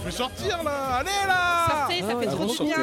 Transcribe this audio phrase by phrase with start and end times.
[0.00, 2.76] Je vais sortir là Allez là Sortez, ça fait trop du bien.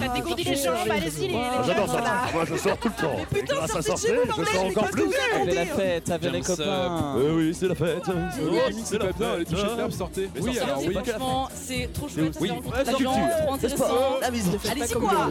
[0.00, 2.00] Ça dégourdit les jambes, allez-y les Ah, J'adore ça.
[2.32, 3.16] Moi, je sors tout le temps.
[3.32, 5.04] Mais putain, sortez de chez sortir, vous, je sors encore plus.
[5.40, 7.14] Avec la fête, avec les copains.
[7.16, 8.02] Euh, oui, c'est la fête.
[8.40, 10.30] Oui, c'est pas bien, allez toucher club, sortez.
[10.34, 10.94] Mais Oui, alors oui.
[10.94, 12.36] Franchement, c'est trop chouette.
[12.40, 12.52] Oui,
[12.84, 13.84] c'est la trop intéressant.
[14.22, 14.70] la.
[14.70, 15.28] Allez-y quoi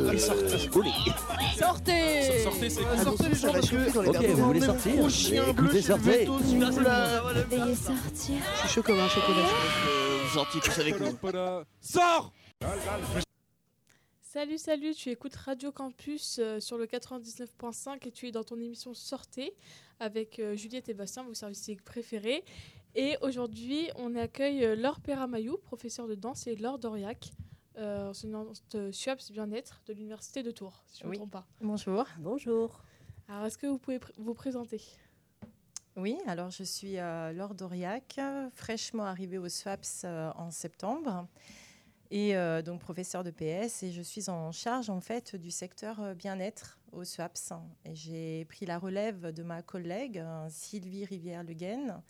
[1.60, 4.10] Sortez Sortez, c'est Sortez les gens parce que...
[4.10, 4.94] Ok, vous voulez sortir
[5.50, 6.26] Écoutez, sortez.
[6.30, 8.36] Veuillez sortir.
[8.56, 10.13] Je suis chaud comme un chocolat.
[10.34, 11.12] Sortis tous avec nous.
[11.22, 11.64] Voilà.
[11.82, 12.34] Sors
[14.22, 18.56] Salut, salut, tu écoutes Radio Campus euh, sur le 99.5 et tu es dans ton
[18.60, 19.54] émission Sortez
[20.00, 22.44] avec euh, Juliette et Bastien, vos services préférés.
[22.96, 27.30] Et aujourd'hui, on accueille euh, Laure Perramayou, professeur de danse, et Laure Doriac,
[27.78, 31.18] enseignante euh, SUAPS Bien-être de l'Université de Tours, si je ne me Oui.
[31.18, 31.46] trompe pas.
[31.62, 32.06] Bonjour.
[32.18, 32.82] Bonjour.
[33.28, 34.82] Alors, est-ce que vous pouvez pr- vous présenter?
[35.96, 38.20] Oui, alors je suis Laure Doriac,
[38.56, 41.28] fraîchement arrivée au SWAPS euh, en septembre
[42.10, 46.02] et euh, donc professeure de PS et je suis en charge en fait du secteur
[46.02, 47.54] euh, bien-être au SWAPS.
[47.86, 52.02] Et j'ai pris la relève de ma collègue Sylvie Rivière-Leguen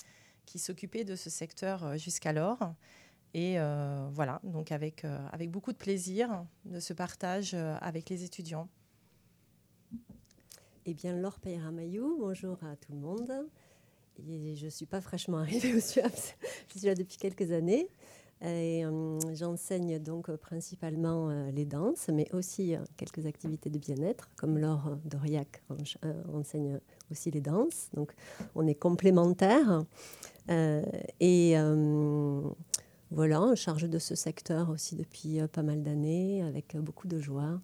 [0.46, 2.74] qui s'occupait de ce secteur jusqu'alors.
[3.34, 3.58] Et
[4.12, 8.70] voilà, donc avec, avec beaucoup de plaisir de ce partage avec les étudiants.
[10.86, 13.32] Eh bien, Laure Peyramayou, bonjour à tout le monde.
[14.20, 16.36] Je ne suis pas fraîchement arrivée au SUAPS,
[16.74, 17.88] je suis là depuis quelques années.
[18.42, 24.30] Et euh, j'enseigne donc euh, principalement euh, les danses, mais aussi quelques activités de bien-être,
[24.36, 27.90] comme Laure Doriac en- enseigne aussi les danses.
[27.94, 28.14] Donc,
[28.56, 29.84] on est complémentaires.
[30.50, 31.56] Et
[33.12, 37.62] voilà, en charge de ce secteur aussi depuis pas mal d'années, avec beaucoup de joie.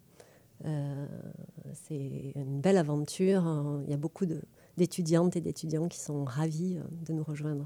[1.74, 3.82] C'est une belle aventure.
[3.86, 4.42] Il y a beaucoup de-
[4.80, 7.66] d'étudiantes et d'étudiants qui sont ravis euh, de nous rejoindre.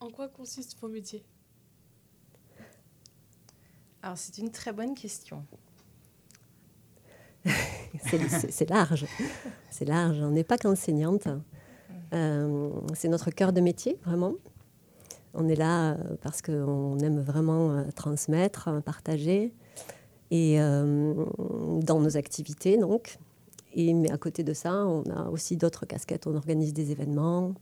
[0.00, 1.24] En quoi consiste vos métiers?
[4.02, 5.44] Alors c'est une très bonne question.
[8.50, 9.06] C'est- large.
[9.70, 10.18] C'est large.
[10.20, 11.28] On n'est pas qu'enseignante.
[12.12, 14.34] Euh, c'est notre cœur de métier, vraiment.
[15.34, 19.52] On est là euh, parce qu'on aime vraiment transmettre, partager.
[20.30, 21.24] Et euh,
[21.82, 23.18] dans nos activités, donc.
[23.74, 26.26] Et, mais à côté de ça, on a aussi d'autres casquettes.
[26.26, 27.54] On organise des événements,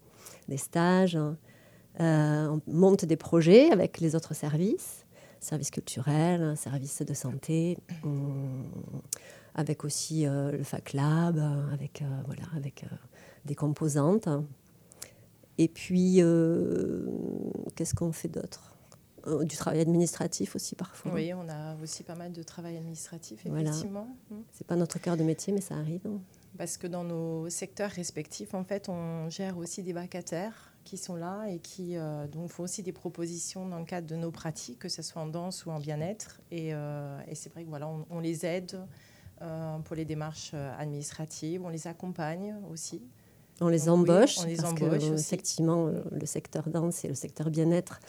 [0.48, 1.16] des stages.
[1.16, 5.04] euh, on monte des projets avec les autres services,
[5.40, 7.78] services culturels, services de santé.
[8.04, 8.64] hum,
[9.54, 12.84] avec aussi euh, le Fac Lab, euh, avec, euh, voilà, avec
[13.44, 14.28] des composantes.
[15.58, 16.22] Et puis,
[17.76, 18.74] qu'est-ce qu'on fait d'autre?
[19.26, 21.12] Euh, Du travail administratif aussi parfois.
[21.12, 23.70] Oui, on a aussi pas mal de travail administratif, Voilà.
[23.70, 24.08] effectivement.
[24.30, 24.36] Mm.
[24.52, 26.02] C'est pas notre cœur de métier, mais ça arrive.
[26.58, 31.14] Parce que dans nos secteurs respectifs, en fait, on gère aussi des vacataires qui sont
[31.14, 34.78] là et qui euh, donc font aussi des propositions dans le cadre de nos pratiques,
[34.80, 36.40] que ce soit en danse ou en bien-être.
[36.50, 38.78] Et, euh, et c'est vrai que voilà, on, on les aide
[39.86, 43.00] pour les démarches administratives, on les accompagne aussi.
[43.62, 47.08] On les Donc, oui, embauche, on les parce embauche que, effectivement, le secteur danse et
[47.08, 48.00] le secteur bien-être,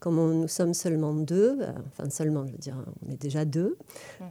[0.00, 3.44] comme on- nous sommes seulement deux, euh, enfin seulement, je veux dire, on est déjà
[3.44, 3.76] deux,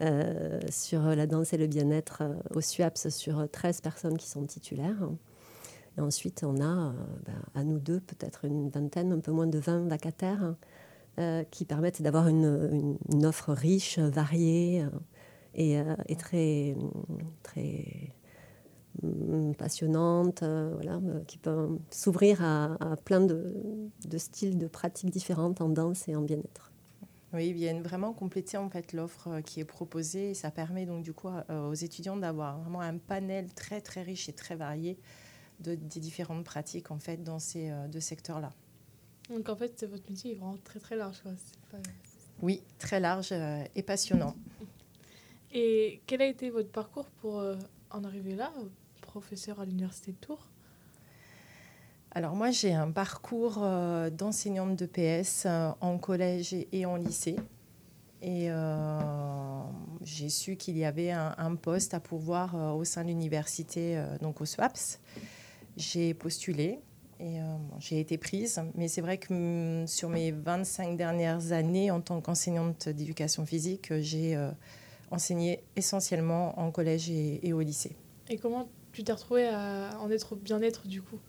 [0.02, 4.44] euh, sur la danse et le bien-être euh, au SUAPS, sur 13 personnes qui sont
[4.46, 5.10] titulaires.
[5.98, 6.94] Et ensuite, on a,
[7.26, 10.56] ben, à nous deux, peut-être une vingtaine, un peu moins de 20 vacataires,
[11.20, 14.86] euh, qui permettent d'avoir une, une- une offre riche, variée
[15.56, 16.76] et, et très,
[17.44, 18.14] très
[19.58, 23.54] passionnante, euh, voilà, euh, qui peut s'ouvrir à, à plein de,
[24.08, 26.72] de styles, de pratiques différentes en danse et en bien-être.
[27.34, 30.32] Oui, ils viennent vraiment compléter en fait l'offre euh, qui est proposée.
[30.32, 34.02] Et ça permet donc du coup euh, aux étudiants d'avoir vraiment un panel très très
[34.02, 34.98] riche et très varié
[35.60, 38.52] de, des différentes pratiques en fait dans ces euh, deux secteurs-là.
[39.30, 41.22] Donc en fait, votre métier est vraiment très très large.
[41.22, 41.32] quoi.
[41.72, 41.78] Pas-
[42.42, 44.36] Oui, très large euh, et passionnant.
[45.52, 47.56] Et quel a été votre parcours pour euh,
[47.92, 48.66] en arriver là, euh,
[49.10, 50.48] professeur à l'Université de Tours
[52.12, 57.36] Alors moi j'ai un parcours euh, d'enseignante de PS euh, en collège et, en lycée.
[58.22, 59.00] Et euh,
[60.04, 63.98] j'ai su qu'il y avait un, un poste à pourvoir euh, au sein de l'université,
[63.98, 65.00] euh, donc au SWAPS.
[65.76, 66.80] J'ai postulé
[67.20, 68.62] et bon, j'ai été prise.
[68.76, 73.92] Mais c'est vrai que hum, sur mes 25 dernières années en tant qu'enseignante d'éducation physique,
[74.02, 74.38] j'ai
[75.10, 77.96] enseigné essentiellement en collège et, et au lycée.
[78.30, 81.20] Et comment tu t'es retrouvée à en être au bien-être du coup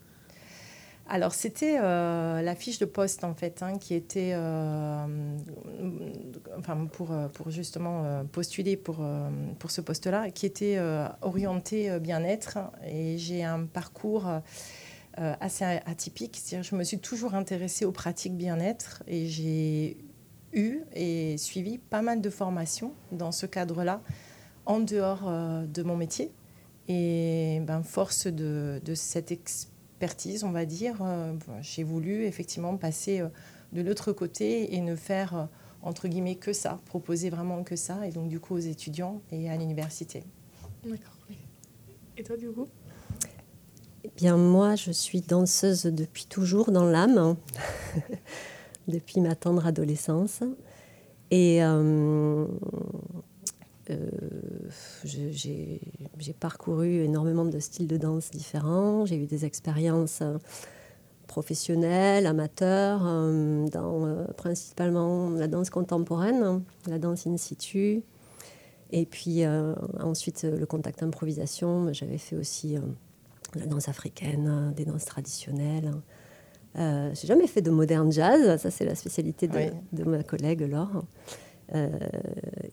[1.08, 5.36] Alors, c'était euh, la fiche de poste, en fait, hein, qui était euh,
[6.58, 9.04] enfin, pour, euh, pour justement postuler pour,
[9.58, 10.78] pour ce poste-là, qui était
[11.22, 12.58] orienté bien-être.
[12.86, 14.28] Et j'ai un parcours
[15.16, 16.40] assez atypique.
[16.42, 19.96] C'est-à-dire, je me suis toujours intéressée aux pratiques bien-être et j'ai
[20.52, 24.00] eu et suivi pas mal de formations dans ce cadre-là,
[24.66, 25.30] en dehors
[25.66, 26.32] de mon métier.
[26.88, 33.20] Et ben, force de, de cette expertise, on va dire, euh, j'ai voulu effectivement passer
[33.20, 33.28] euh,
[33.72, 35.44] de l'autre côté et ne faire, euh,
[35.82, 39.50] entre guillemets, que ça, proposer vraiment que ça, et donc du coup aux étudiants et
[39.50, 40.24] à l'université.
[40.84, 41.12] D'accord.
[42.16, 42.66] Et toi, du coup?
[44.04, 47.36] Eh bien, moi, je suis danseuse depuis toujours dans l'âme,
[48.88, 50.40] depuis ma tendre adolescence.
[51.30, 52.46] Et euh,
[55.04, 55.81] j'ai
[56.19, 59.04] j'ai parcouru énormément de styles de danse différents.
[59.06, 60.37] J'ai eu des expériences euh,
[61.26, 68.02] professionnelles, amateurs, euh, dans euh, principalement la danse contemporaine, la danse in situ.
[68.92, 71.92] Et puis euh, ensuite, euh, le contact improvisation.
[71.92, 72.81] J'avais fait aussi euh,
[73.54, 75.92] la danse africaine, euh, des danses traditionnelles.
[76.78, 79.66] Euh, j'ai jamais fait de moderne jazz, ça c'est la spécialité de, Oui.
[79.92, 81.04] de ma collègue Laure.
[81.75, 81.88] Euh,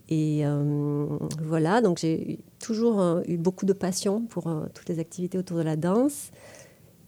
[0.09, 1.05] et euh,
[1.43, 5.63] voilà, donc j'ai toujours euh, eu beaucoup de passion pour toutes les activités autour de
[5.63, 6.31] la danse.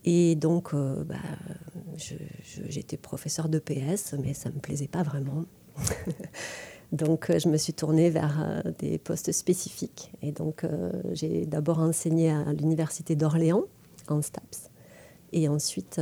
[0.06, 1.16] Et donc, bah,
[2.70, 5.44] j'étais professeur de PS, mais ça ne me plaisait pas vraiment.
[6.94, 10.14] donc, je me suis tournée vers des postes spécifiques.
[10.22, 10.66] Et donc,
[11.12, 13.66] j'ai d'abord enseigné à l'université d'Orléans,
[14.08, 14.72] en STAPS.
[15.34, 16.00] Et ensuite,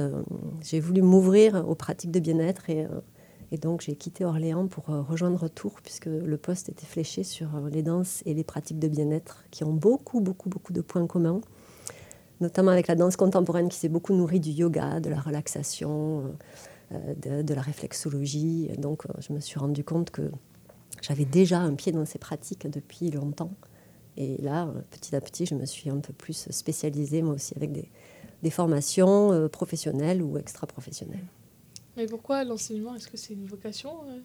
[0.61, 2.69] j'ai voulu m'ouvrir aux pratiques de bien-être.
[2.69, 2.85] Et,
[3.51, 7.55] et donc, j'ai quitté Orléans pour euh, rejoindre Tours, puisque le poste était fléché sur
[7.55, 11.07] euh, les danses et les pratiques de bien-être, qui ont beaucoup, beaucoup, beaucoup de points
[11.07, 11.39] communs,
[12.41, 16.35] notamment avec la danse contemporaine qui s'est beaucoup nourrie du yoga, de la relaxation,
[16.91, 18.69] euh, de, la réflexologie.
[18.77, 20.29] Donc, je me suis rendu compte que
[21.01, 23.51] j'avais déjà un pied dans ces pratiques depuis longtemps.
[24.17, 27.71] Et là, petit à petit, je me suis un peu plus spécialisée, moi aussi, avec
[27.71, 27.89] des,
[28.49, 31.25] formations professionnelles ou extra-professionnelles.
[31.97, 34.19] Mais pourquoi l'enseignement Est-ce que c'est une vocation euh?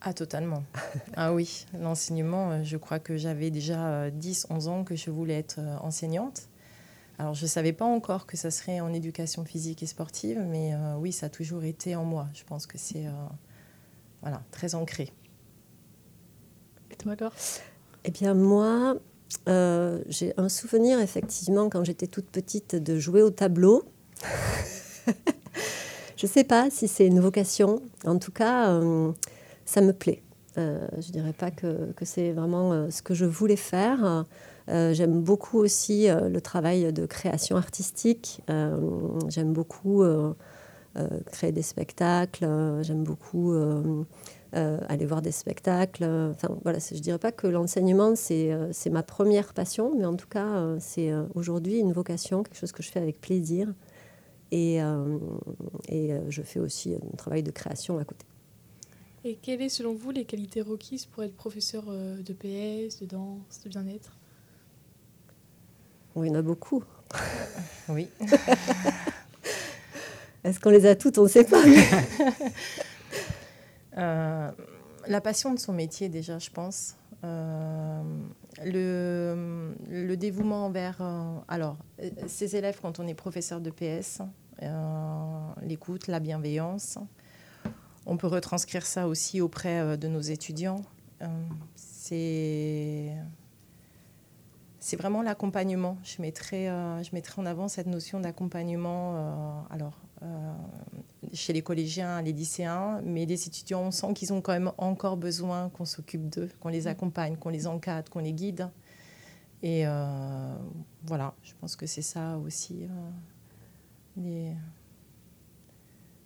[0.00, 0.64] Ah, totalement.
[1.16, 5.58] ah oui, l'enseignement, euh, je crois que j'avais déjà 10-11 ans que je voulais être
[5.58, 6.48] euh, enseignante.
[7.18, 10.74] Alors, je ne savais pas encore que ça serait en éducation physique et sportive, mais
[10.74, 12.26] euh, oui, ça a toujours été en moi.
[12.34, 13.12] Je pense que c'est euh,
[14.20, 15.12] voilà, très ancré.
[16.90, 17.32] Et toi, alors
[18.04, 18.96] Eh bien, moi,
[19.48, 23.84] euh, j'ai un souvenir, effectivement, quand j'étais toute petite, de jouer au tableau.
[26.24, 27.82] je ne sais pas si c'est une vocation.
[28.06, 29.12] En tout cas, euh,
[29.66, 30.22] ça me plaît.
[30.56, 34.24] Euh, je ne dirais pas que, c'est vraiment euh, ce que je voulais faire.
[34.66, 38.40] J'aime beaucoup aussi le travail de création artistique.
[39.28, 40.02] J'aime beaucoup
[41.30, 42.48] créer des spectacles.
[42.80, 43.52] J'aime beaucoup
[44.52, 46.04] aller voir des spectacles.
[46.30, 50.64] Enfin, voilà, je dirais pas que l'enseignement, c'est ma première passion, mais en tout cas,
[50.78, 53.68] c'est aujourd'hui une vocation, quelque chose que je fais avec plaisir.
[54.50, 55.18] Et, euh,
[55.88, 58.24] et euh, je fais aussi un travail de création à côté.
[59.24, 63.06] Et quelles sont, selon vous, les qualités requises pour être professeur euh, de PS, de
[63.06, 64.16] danse, de bien-être?
[66.16, 66.84] Il y en a beaucoup.
[67.88, 68.08] Oui.
[70.44, 71.18] Est-ce qu'on les a toutes?
[71.18, 71.62] On ne sait pas.
[73.96, 74.50] Euh,
[75.06, 76.96] la passion de son métier, déjà, je pense.
[77.24, 78.02] Euh,
[78.64, 80.98] le, le dévouement envers.
[81.00, 81.76] euh, alors,
[82.26, 84.20] ces élèves, quand on est professeur de PS,
[84.62, 86.98] euh, l'écoute, la bienveillance.
[88.06, 90.82] On peut retranscrire ça aussi auprès de nos étudiants.
[91.74, 93.12] C'est.
[94.98, 95.96] Vraiment l'accompagnement.
[96.04, 99.64] Je mettrais, euh, je en avant cette notion d'accompagnement.
[99.70, 99.98] alors,
[101.32, 105.16] chez les collégiens, les lycéens, mais les étudiants, on sent qu'ils ont quand même encore
[105.16, 108.68] besoin qu'on s'occupe d'eux, qu'on les accompagne, qu'on les encadre, qu'on les guide.
[109.62, 110.54] Et euh,
[111.04, 113.10] voilà, je pense que c'est ça aussi euh,
[114.16, 114.52] les,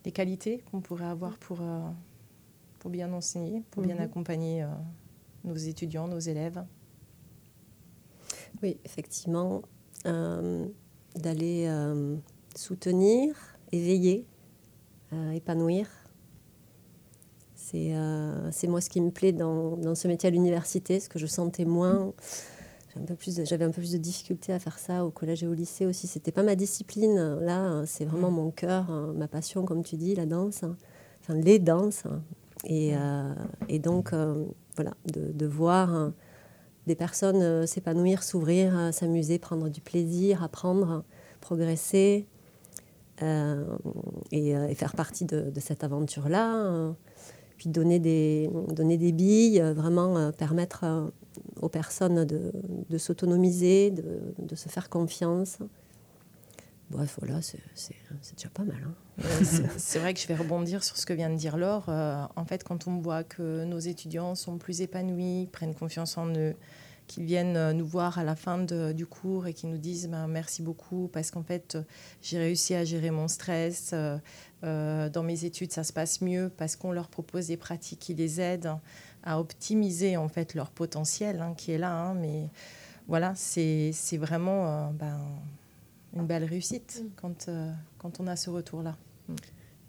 [0.05, 1.89] les qualités qu'on pourrait avoir pour, euh,
[2.81, 4.03] pour bien enseigner, pour bien Mhm.
[4.03, 4.69] accompagner euh,
[5.45, 6.65] nos étudiants, nos élèves.
[8.63, 9.63] Oui, effectivement,
[10.07, 10.67] euh,
[11.15, 12.17] d'aller euh,
[12.57, 13.37] soutenir,
[13.73, 14.27] éveiller,
[15.13, 15.87] euh, épanouir.
[17.55, 21.09] C'est euh, c'est moi ce qui me plaît dans, dans ce métier à l'université, ce
[21.09, 22.13] que je sentais moins.
[22.95, 25.11] J'avais un peu plus de- J'avais un peu plus de difficulté à faire ça au
[25.11, 26.07] collège et au lycée aussi.
[26.07, 27.37] C'était pas ma discipline.
[27.41, 30.63] Là, c'est vraiment mon cœur, hein, ma passion, comme tu dis, la danse.
[30.63, 30.77] hein.
[31.21, 32.07] Enfin, les danses.
[32.07, 32.23] hein.
[32.65, 33.35] Et, euh,
[33.69, 34.45] et donc, euh,
[34.77, 36.15] voilà, de, de voir hein,
[36.87, 41.05] des personnes s'épanouir, s'ouvrir, s'amuser, prendre du plaisir, apprendre,
[41.41, 42.27] progresser
[43.23, 46.55] et, euh, et faire partie de, cette aventure-là.
[46.67, 46.93] euh,
[47.57, 51.09] puis donner des, donner des billes, euh, vraiment euh, permettre euh,
[51.61, 52.53] aux personnes de,
[52.89, 54.05] de s'autonomiser, de,
[54.39, 55.59] de se faire confiance.
[56.91, 57.59] Bref, voilà, c'est
[58.37, 58.77] déjà pas mal.
[58.87, 59.25] hein.
[59.77, 61.87] C'est- vrai que je vais rebondir sur ce que vient de dire Laure.
[61.89, 66.29] Euh, en fait, quand on voit que nos étudiants sont plus épanouis, prennent confiance en
[66.35, 66.55] eux,
[67.09, 70.09] qu'ils viennent euh, nous voir à la fin de- du cours et qu'ils nous disent
[70.09, 71.77] ben, merci beaucoup parce qu'en fait,
[72.23, 73.91] j'ai réussi à gérer mon stress.
[73.93, 74.17] euh,
[74.65, 78.15] euh, dans mes études, ça se passe mieux parce qu'on leur propose des pratiques qui
[78.15, 78.73] les aident
[79.25, 81.93] à optimiser en fait leur potentiel hein, qui est là.
[81.93, 82.15] hein.
[82.15, 82.49] mais
[83.09, 85.19] voilà, c'est vraiment euh, ben,
[86.15, 87.09] une belle réussite Mm.
[87.17, 88.97] quand, euh, quand on a ce retour-là.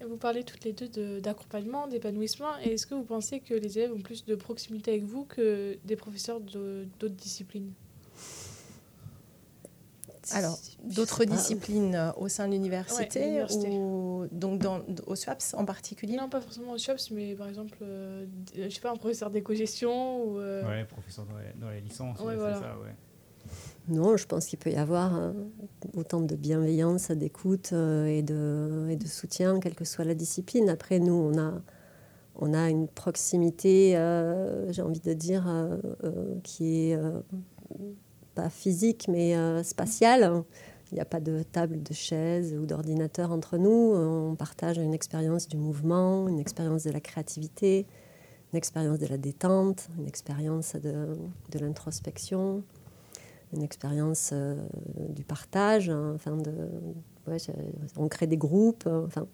[0.08, 2.58] Vous parlez toutes les deux de- d'accompagnement, d'épanouissement.
[2.64, 5.76] Et Est-ce que vous pensez que les élèves ont plus de proximité avec vous que
[5.84, 7.72] des professeurs de- d'autres disciplines?
[10.32, 13.42] Alors, d'autres disciplines euh, au sein de l'université
[13.80, 16.16] ou donc dans, au SWAPS en particulier?
[16.16, 20.24] Non, pas forcément au SHOPS, mais par exemple, euh, je sais pas, un professeur d'éco-gestion
[20.24, 20.38] ou...
[20.38, 21.70] euh, Ouais, professeur dans les, dans
[22.24, 22.54] Ouais, voilà.
[22.54, 22.94] c'est ça, ouais.
[23.90, 25.32] Non, je pense qu'il peut y avoir euh,
[25.96, 30.68] autant de bienveillance, d'écoute euh, et, de, soutien, quelle que soit la discipline.
[30.68, 31.32] Après, nous,
[32.36, 35.78] on a, une proximité, euh, j'ai envie de dire, euh,
[36.44, 36.98] qui est
[38.36, 40.44] pas physique, mais spatiale.
[40.92, 43.92] Il n'y a pas de table, de chaise ou d'ordinateur entre nous.
[43.94, 47.86] On partage une expérience du mouvement, une expérience de la créativité,
[48.52, 52.62] une expérience de la détente, une expérience de l'introspection
[53.52, 54.56] une expérience euh,
[55.10, 56.52] du partage, hein, enfin de,
[57.26, 57.38] ouais,
[57.96, 59.26] on crée des groupes, euh, enfin,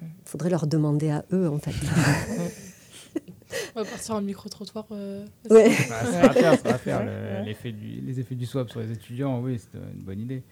[0.00, 1.74] il faudrait leur demander à eux en fait.
[3.76, 4.86] On va partir en micro-trottoir.
[4.92, 5.68] euh, Ouais.
[5.90, 7.04] Bah, ça va faire, ça va faire.
[7.04, 7.44] le- Ouais.
[7.44, 10.42] l'effet du- les effets du swap sur les étudiants, oui, c'est une bonne idée.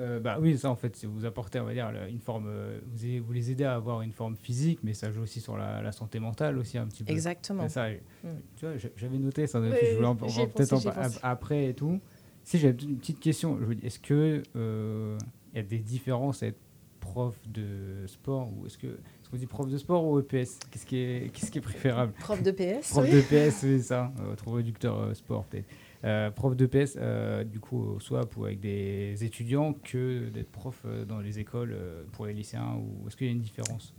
[0.00, 2.80] Euh, bah oui, ça en fait, c'est vous apporter, on va dire, une forme, euh,
[3.24, 5.92] vous, les aider à avoir une forme physique, mais ça joue aussi sur la, la
[5.92, 7.12] santé mentale aussi un petit peu.
[7.12, 7.68] Exactement.
[7.68, 7.88] Ça.
[7.90, 8.28] Mm.
[8.56, 12.00] Tu vois, j'a- j'avais noté ça, Oui, je voulais peut-être après et tout.
[12.42, 15.16] Si j'avais une petite question, est-ce que euh,
[15.52, 16.58] il y a des différences à être
[17.00, 20.86] prof de sport ou est-ce que est-ce qu'on dit prof de sport ou EPS Qu'est-ce
[20.86, 22.12] qui est qu'est-ce qui est préférable?
[22.18, 23.12] Prof de PS Prof oui.
[23.12, 25.66] de PS, oui, ça, euh, trop réducteur euh, sport peut-être.
[26.04, 30.52] Euh, prof de PS, euh, du coup, au SWAP ou avec des étudiants, que d'être
[30.52, 33.40] prof euh, dans les écoles euh, pour les lycéens ou est-ce qu'il y a une
[33.40, 33.94] différence?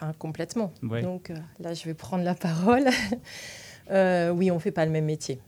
[0.00, 0.72] Enfin, complètement.
[0.82, 1.02] Ouais.
[1.02, 2.84] Donc euh, là, je vais prendre la parole.
[3.90, 5.40] Oui, on ne fait pas le même métier.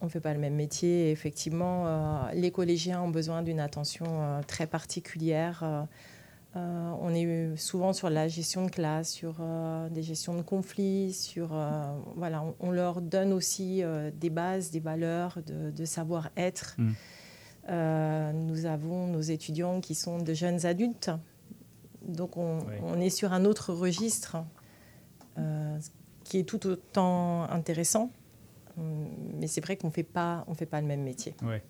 [0.00, 1.10] On ne fait pas le même métier.
[1.10, 5.88] Effectivement, les collégiens ont besoin d'une attention très particulière.
[6.56, 11.12] Euh, on est souvent sur la gestion de classe, sur euh, des gestions de conflits,
[11.12, 13.82] sur euh, voilà, on, on leur donne aussi
[14.14, 16.76] des bases, des valeurs de, de savoir-être.
[16.78, 16.92] Mm.
[18.48, 21.10] Nous avons nos étudiants qui sont de jeunes adultes,
[22.06, 22.60] donc on,
[23.00, 24.36] est sur un autre registre
[26.24, 28.10] qui est tout autant intéressant.
[28.78, 31.34] Hum, Mais c'est vrai qu'on fait pas, on fait pas le même métier.
[31.42, 31.62] Ouais.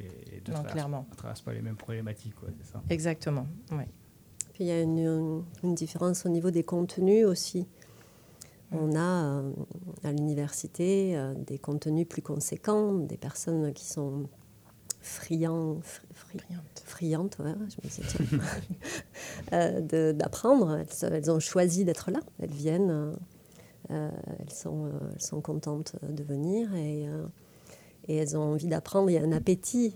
[0.00, 1.06] Et de Non, traverse- clairement.
[1.12, 2.82] On traverse pas les mêmes problématiques, quoi, c'est ça.
[2.90, 3.46] Exactement.
[3.70, 3.88] Ouais.
[4.54, 7.66] Puis il y a une, une différence au niveau des contenus aussi.
[8.72, 9.00] On a
[9.40, 9.52] euh,
[10.04, 14.24] à l'université euh, des contenus plus conséquents, des personnes qui sont
[15.00, 16.82] friands, fri- fri- Brillante.
[16.84, 17.52] friantes, ouais,
[17.88, 18.40] tiens,
[19.52, 20.80] euh, d'apprendre.
[21.02, 22.20] Elles, ont choisi d'être là.
[22.40, 23.14] Elles viennent,
[23.90, 24.10] elles,
[24.50, 27.06] sont, elles sont contentes de venir et,
[28.08, 29.10] et elles ont envie d'apprendre.
[29.10, 29.94] Il y a un appétit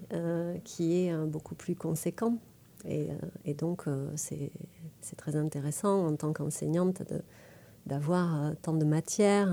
[0.64, 2.34] qui est beaucoup plus conséquent.
[2.88, 3.14] Et, euh,
[3.44, 4.50] et donc, euh, c'est
[5.16, 7.02] très intéressant en tant qu'enseignante
[7.86, 9.48] d'avoir euh, tant de matière.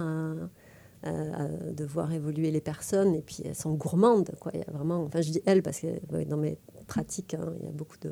[1.04, 3.14] de voir évoluer les personnes.
[3.14, 4.52] Et puis elles sont gourmandes quoi.
[4.56, 7.66] Il y a vraiment enfin je dis elles parce que dans mes pratiques hein, il
[7.68, 8.12] y a beaucoup de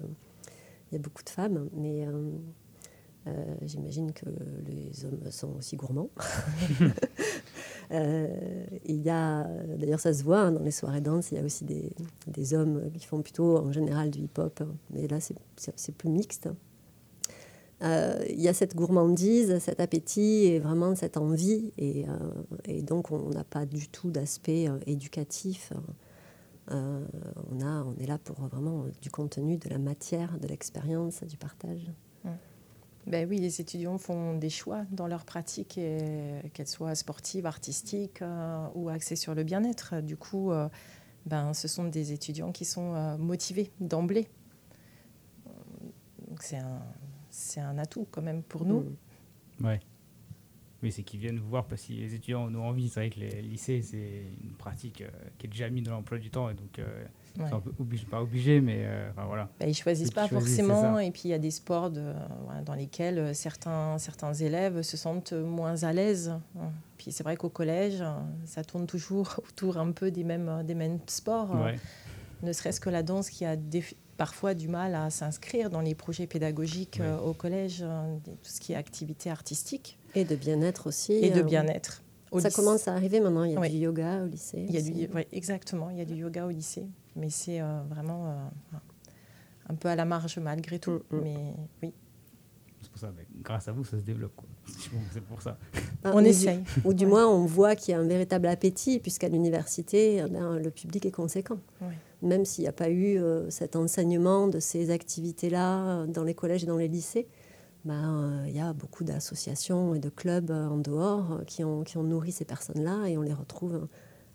[0.91, 1.69] il y a beaucoup de femmes.
[1.73, 2.05] Mais
[3.63, 4.25] j'imagine que
[4.67, 6.11] les hommes sont aussi gourmands
[7.91, 9.43] il y a
[9.77, 11.91] d'ailleurs ça se voit hein, dans les soirées danse il y a aussi des,
[12.27, 15.35] des hommes qui font plutôt en général du hip-hop hein, mais là c'est-
[15.97, 16.49] plus mixte
[17.81, 21.73] euh, il y a cette gourmandise, cet appétit et vraiment cette envie.
[21.77, 25.73] Et, euh, donc, on n'a pas du tout d'aspect euh, éducatif.
[26.71, 27.05] Euh,
[27.51, 31.35] on, a, on est là pour vraiment du contenu, de la matière, de l'expérience, du
[31.35, 31.91] partage.
[33.05, 38.21] Ben oui, les étudiants font des choix dans leur pratique, et- qu'elles soient sportives, artistiques
[38.21, 40.01] euh, ou axées sur le bien-être.
[40.01, 40.69] Du coup, euh,
[41.25, 44.27] ben, ce sont des étudiants qui sont euh, motivés d'emblée.
[46.39, 46.81] C'est un,
[47.29, 48.85] c'est un atout quand même pour nous.
[49.59, 49.65] Mm.
[49.65, 49.79] Ouais.
[50.81, 52.89] Oui, c'est qu'ils viennent vous voir parce que les étudiants ont envie.
[52.89, 56.17] C'est vrai que les lycées, c'est une pratique euh, qui est déjà mise dans l'emploi
[56.17, 57.05] du temps et donc euh,
[57.39, 57.45] Ouais.
[57.79, 59.49] obligés, pas obligés, mais euh, enfin, voilà.
[59.59, 62.13] Ben, ils choisissent pas choisissent, forcément, et puis il y a des sports de-
[62.65, 66.29] dans lesquels euh, certains, certains élèves se sentent moins à l'aise.
[66.59, 66.69] hein.
[66.97, 68.03] Puis c'est vrai qu'au collège,
[68.45, 71.51] ça tourne toujours autour un peu des mêmes, des mêmes sports.
[71.55, 71.77] Ouais.
[72.43, 73.83] ne serait-ce que la danse qui a des-
[74.17, 77.05] parfois du mal à s'inscrire dans les projets pédagogiques Ouais.
[77.07, 77.79] euh, au collège,
[78.25, 81.13] tout ce qui est activité artistique Et de bien-être aussi.
[81.13, 82.03] et de bien-être.
[82.31, 83.43] Au Ça lycée- commence à arriver maintenant.
[83.43, 83.69] Il y a Oui.
[83.69, 84.65] du yoga au lycée.
[84.67, 87.61] Il y a du, ouais, exactement, il y a du yoga au lycée, mais c'est
[87.61, 88.77] euh, vraiment euh,
[89.69, 91.01] un peu à la marge malgré tout.
[91.11, 91.21] Mm, mm.
[91.23, 91.93] Mais oui,
[92.81, 94.35] C'est pour ça, mais grâce à vous, ça se développe.
[94.35, 94.47] quoi.
[95.11, 95.57] C'est pour ça.
[96.03, 96.63] Ah, on ou du- essaye.
[96.85, 100.69] Ou du moins, on voit qu'il y a un véritable appétit, puisqu'à l'université, ben, le
[100.69, 101.57] public est conséquent.
[102.21, 106.33] Même s'il n'y a pas eu euh, cet enseignement de ces activités-là euh, dans les
[106.33, 107.27] collèges et dans les lycées,
[107.83, 111.65] ben, euh, il y a beaucoup d'associations et de clubs euh, en dehors euh, qui,
[111.65, 113.87] ont, qui ont nourri ces personnes-là et on les retrouve euh,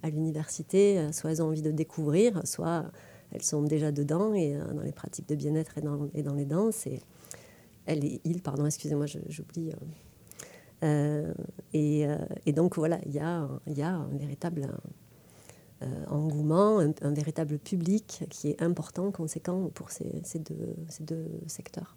[0.03, 0.99] à l'université.
[0.99, 2.87] euh, Soit elles ont envie de découvrir, soit
[3.33, 6.87] elles sont déjà dedans et euh, dans les pratiques de bien-être et dans, les danses.
[6.87, 7.01] Et
[7.87, 9.73] et ils, pardon, excusez-moi, j'oublie.
[10.83, 11.33] euh,
[11.73, 14.69] et, donc voilà, il y a, il un véritable
[16.09, 21.97] engouement, un, véritable public qui est important, conséquent pour ces deux, ces deux secteurs.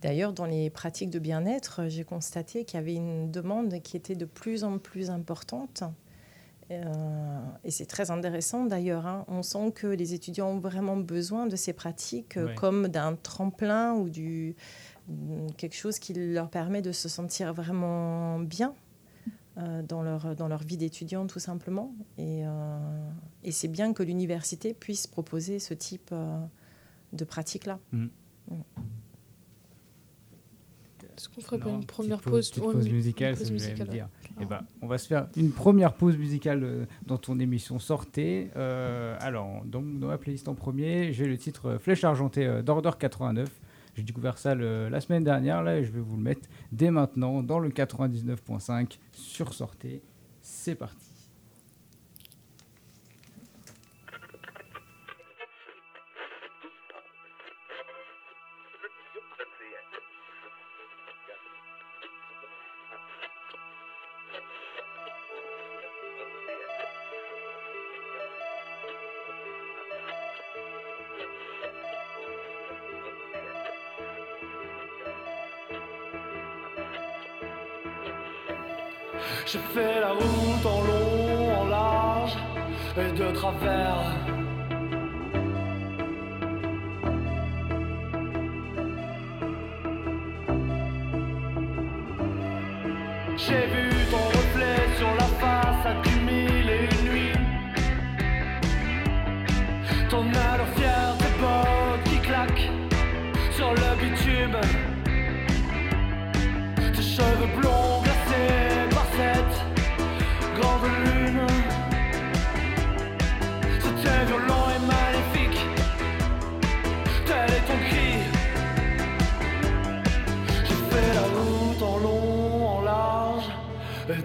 [0.00, 4.14] D'ailleurs, dans les pratiques de bien-être, j'ai constaté qu'il y avait une demande qui était
[4.14, 5.82] de plus en plus importante.
[6.70, 9.06] Euh, et c'est très intéressant d'ailleurs.
[9.06, 9.24] hein.
[9.28, 13.94] On sent que les étudiants ont vraiment besoin de ces pratiques euh, comme d'un tremplin
[13.94, 14.54] ou du,
[15.56, 18.74] quelque chose qui leur permet de se sentir vraiment bien
[19.56, 21.94] euh, dans, leur, dans leur vie d'étudiant tout simplement.
[22.18, 22.78] Et, euh,
[23.44, 26.38] et c'est bien que l'université puisse proposer ce type euh,
[27.14, 27.78] de pratique-là.
[31.16, 33.70] Est-ce qu'on ferait pas Non, une première pause, pause pause musicale, pause que j'allais me
[33.70, 34.08] musicale, dire.
[34.40, 38.50] Eh ben, on va se faire une première pause musicale euh, dans ton émission Sortez.
[38.56, 42.90] Euh, alors, donc, dans ma playlist en premier, j'ai le titre euh, Flèche argentée d'Order
[42.98, 43.48] 89.
[43.96, 47.42] J'ai découvert ça la semaine dernière, là, et je vais vous le mettre dès maintenant
[47.42, 50.02] dans le 99.5 sur Sortez.
[50.40, 51.07] C'est parti.
[79.46, 82.36] J'ai fait la route en long, en large
[82.96, 84.47] et de travers.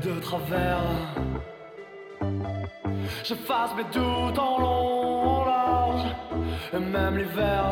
[0.03, 0.83] De travers.
[3.23, 6.05] J'efface mes doutes en long, en large
[6.73, 7.63] et même l'hiver.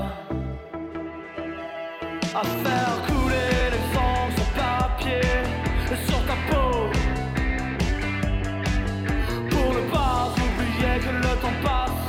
[2.33, 5.27] À faire couler les sangs sur papier
[5.91, 6.89] et sur ta peau.
[9.49, 12.01] Pour ne pas oublier que le temps passe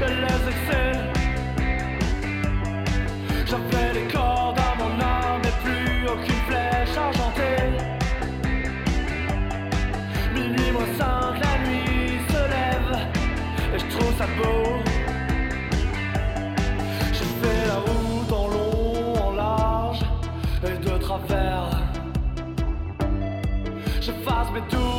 [0.00, 0.92] et les excès.
[3.46, 4.35] J'avais les cordes
[14.16, 14.82] je ça beau.
[17.12, 20.04] J'ai fait la route en long, en large
[20.64, 21.70] et de travers.
[24.00, 24.95] J'efface mes doutes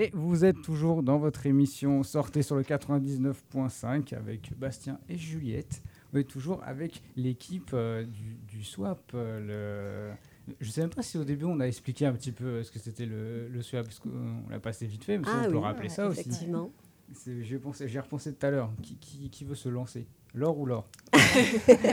[0.00, 5.82] Et vous êtes toujours dans votre émission Sortez sur le 99.5 avec Bastien et Juliette.
[6.14, 9.00] On est toujours avec l'équipe euh, du, du SWAP.
[9.14, 10.12] euh,
[10.46, 10.54] le...
[10.60, 12.70] Je ne sais même pas si au début on a expliqué un petit peu ce
[12.70, 15.56] que c'était le, le SWAP, parce qu'on l'a passé vite fait, mais Ah on peut
[15.56, 16.20] oui, rappeler ça aussi.
[16.20, 16.70] effectivement.
[17.12, 18.70] C'est- J'ai pensé- j'ai repensé tout à l'heure.
[18.82, 20.06] Qui, qui- qui veut se lancer?
[20.32, 20.86] Laure ou Laure?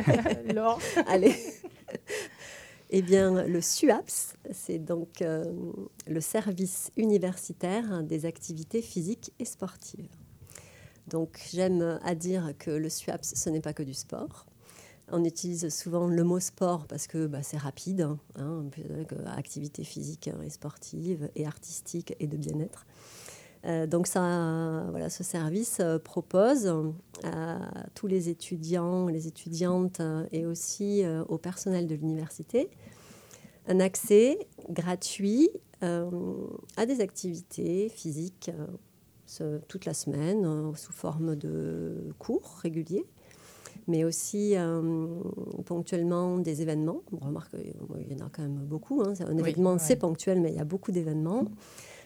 [0.53, 0.79] Laure.
[1.07, 1.33] Allez.
[2.97, 5.43] Eh bien, le SUAPS, c'est donc euh,
[6.07, 10.07] le service universitaire des activités physiques et sportives.
[11.09, 14.45] Donc, j'aime à dire que le SUAPS, ce n'est pas que du sport.
[15.11, 19.83] On utilise souvent le mot sport parce que bah, c'est rapide, hein, hein, euh, activité
[19.83, 22.85] physique et sportive et artistique et de bien-être.
[23.65, 26.71] Euh, donc ça, voilà, ce service euh, propose
[27.23, 27.57] à
[27.95, 32.69] tous les étudiants, les étudiantes euh, et aussi euh, au personnel de l'université
[33.67, 34.37] un accès
[34.69, 35.49] gratuit
[35.81, 36.07] euh,
[36.77, 38.51] à des activités physiques
[39.41, 43.05] euh, toute la semaine euh, sous forme de cours réguliers
[43.87, 45.07] mais aussi euh,
[45.65, 47.01] ponctuellement des événements.
[47.11, 49.01] On remarque qu'il y en a quand même beaucoup.
[49.01, 49.13] hein.
[49.15, 49.79] C'est Un Oui, événement, ouais.
[49.79, 51.45] c'est ponctuel, mais il y a beaucoup d'événements.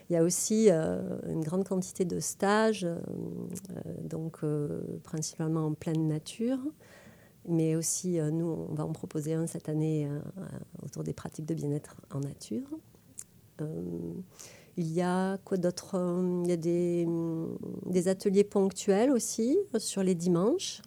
[0.09, 4.39] Il y a aussi euh, une grande quantité de stages, euh, euh, donc
[5.03, 6.59] principalement en pleine nature,
[7.47, 10.09] mais aussi nous, on va en proposer un cette année
[10.83, 12.67] autour des pratiques de bien-être en nature.
[14.77, 15.95] Il y a quoi d'autre
[16.43, 17.07] Il y a des,
[17.85, 20.81] des ateliers ponctuels aussi sur les dimanches,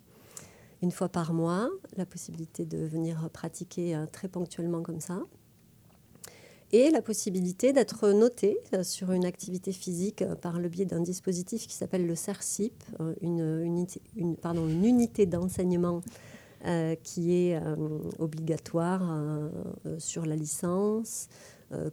[0.83, 5.23] une fois par mois, la possibilité de venir pratiquer très ponctuellement comme ça
[6.73, 11.01] et la possibilité d'être noté euh, sur une activité physique euh, par le biais d'un
[11.01, 16.01] dispositif qui s'appelle le CERCIP, euh, une unité, d'enseignement
[17.03, 17.61] qui est
[18.21, 19.03] obligatoire
[19.99, 21.29] sur la licence,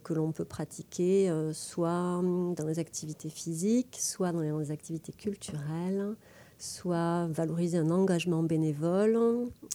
[0.04, 6.14] que l'on peut pratiquer soit hum, dans les activités physiques, soit dans les activités culturelles,
[6.56, 9.18] soit valoriser un engagement bénévole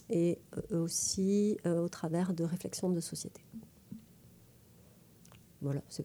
[0.08, 0.38] et
[0.70, 3.42] aussi au travers de réflexions de société.
[5.66, 6.04] Voilà, c'est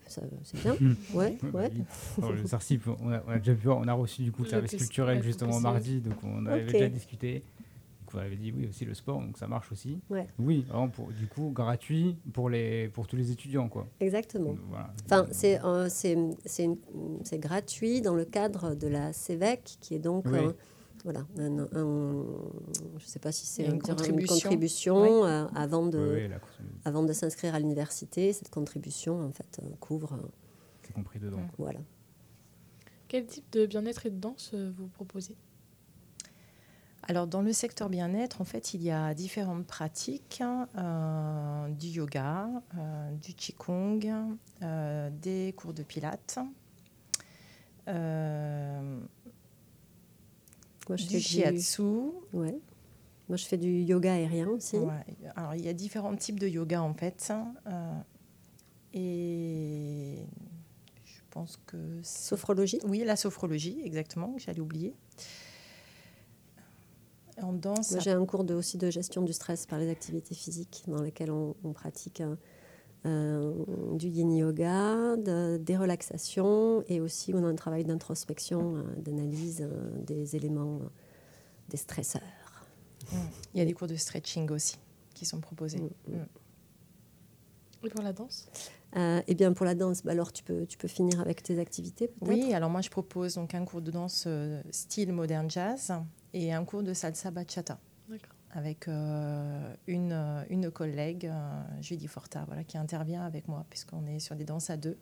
[0.64, 0.74] bien.
[0.74, 1.72] Ouais, Ouais, bah ouais.
[2.18, 4.50] Alors, le CERCIP, on a, on a déjà vu, on a reçu du coup le
[4.50, 7.44] service culturel justement mardi, donc on avait déjà discuté.
[8.08, 10.00] Donc on avait dit oui aussi le sport, donc ça marche aussi.
[10.10, 10.28] Ouais.
[10.40, 13.88] Oui, vraiment pour, du coup gratuit pour les pour tous les étudiants quoi.
[14.00, 14.56] Exactement.
[14.70, 14.92] Voilà.
[15.06, 16.78] Enfin, c'est euh, c'est c'est une-
[17.24, 20.40] c'est gratuit dans le cadre de la CEVEC, qui est donc Oui.
[20.40, 20.52] euh,
[21.04, 22.26] voilà, un- un-
[22.98, 25.26] je ne sais pas si c'est une contribution.
[25.26, 26.40] euh, avant de, Oui, oui, la-
[26.86, 28.32] avant de s'inscrire à l'université.
[28.34, 30.14] Cette contribution, en fait, euh, couvre.
[30.14, 30.28] euh,
[30.84, 31.40] c'est compris dedans.
[31.58, 31.80] Voilà.
[33.08, 35.36] Quel type de bien-être et de danse euh, vous proposez?
[37.08, 41.88] Alors, dans le secteur bien-être, en fait, il y a différentes pratiques hein, euh, du
[41.88, 44.00] yoga, euh, du qigong,
[44.62, 46.38] euh, des cours de pilates,
[47.88, 49.00] euh,
[50.92, 51.82] Moi, je du fais du, shiatsu.
[52.34, 52.60] ouais.
[53.30, 54.76] Moi, je fais du yoga aérien aussi.
[54.76, 54.92] Ouais.
[55.38, 57.32] Alors, il y a différents types de yoga, en fait.
[57.68, 57.94] euh,
[58.94, 60.18] et
[61.06, 61.78] je pense que...
[62.04, 62.80] Sophrologie.
[62.84, 64.94] Oui, la sophrologie, exactement, j'allais oublier.
[67.42, 70.36] En danse, Moi, j'ai un cours de, aussi de gestion du stress par les activités
[70.36, 72.22] physiques dans lesquelles on, on pratique
[73.06, 73.54] euh,
[73.96, 79.62] du yin yoga, de- des relaxations et aussi on a un travail d'introspection, euh, d'analyse
[79.62, 80.80] euh, des éléments,
[81.70, 82.22] des stresseurs.
[83.54, 84.78] il y a des cours de stretching aussi
[85.16, 85.80] qui sont proposés.
[85.80, 86.26] Mm, mm.
[87.84, 88.48] Et pour la danse?
[88.96, 92.08] Eh bien, pour la danse, bah, alors tu peux, tu peux finir avec tes activités
[92.08, 92.28] peut-être?
[92.28, 94.28] Oui, alors moi je propose donc un cours de danse
[94.70, 95.92] style modern jazz
[96.34, 98.36] et un cours de salsa bachata D'accord.
[98.54, 104.06] Avec euh, une, euh, une collègue, euh, Julie Forta, voilà, qui intervient avec moi puisqu'on
[104.08, 104.98] est sur des danses à deux.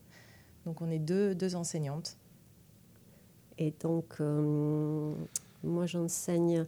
[0.66, 2.18] Donc on est deux, deux enseignantes.
[3.58, 5.14] Et donc, euh,
[5.64, 6.66] moi, j'enseigne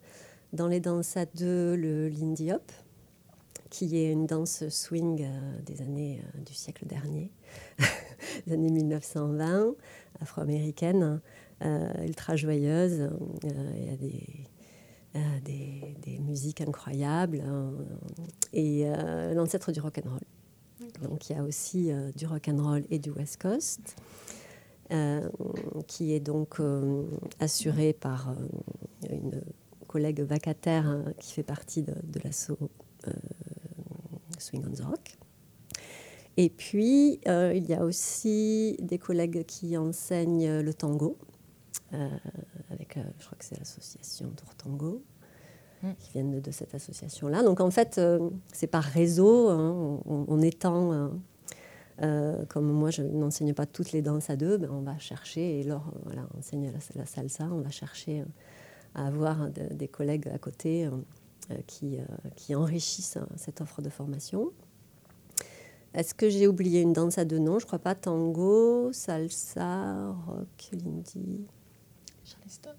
[0.51, 2.69] dans les danses à deux le Lindy Hop,
[3.69, 5.25] qui est une danse swing
[5.65, 7.31] des années du siècle dernier,
[8.45, 9.75] des années 1920,
[10.19, 11.21] afro-américaine,
[11.61, 13.09] ultra joyeuse.
[13.43, 14.50] Il y a des,
[15.13, 17.71] des, des musiques incroyables euh,
[18.53, 21.09] et euh, l'ancêtre du rock and roll.
[21.09, 23.95] Donc il y a aussi euh, du rock and roll et du West Coast.
[24.91, 25.29] euh,
[25.87, 27.03] qui est donc euh,
[27.39, 28.35] assuré par euh,
[29.09, 29.41] une
[29.87, 32.69] collègue vacataire hein, qui fait partie de, de l'assaut
[33.07, 33.11] euh,
[34.37, 35.17] Swing on the Rock.
[36.37, 41.17] Et puis, euh, il y a aussi des collègues qui enseignent le tango,
[41.93, 42.07] euh,
[42.71, 45.03] avec, euh, je crois que c'est l'association Tour Tango,
[45.83, 45.93] Mm.
[45.99, 47.41] qui viennent de, de cette association-là.
[47.41, 51.07] Donc, en fait, euh, c'est par réseau, hein, on, on étend euh,
[52.01, 55.59] Euh, comme moi, je n'enseigne pas toutes les danses à deux, ben, on va chercher,
[55.59, 58.23] et Laure voilà, enseigne la, la, salsa, on va chercher
[58.95, 60.89] à avoir de, des collègues à côté
[61.67, 61.99] qui,
[62.35, 64.51] qui enrichissent cette offre de formation.
[65.93, 67.37] Est-ce que j'ai oublié une danse à deux?
[67.39, 67.93] Noms Je crois pas.
[67.93, 71.45] Tango, salsa, rock, lindy.
[72.31, 72.69] Charleston.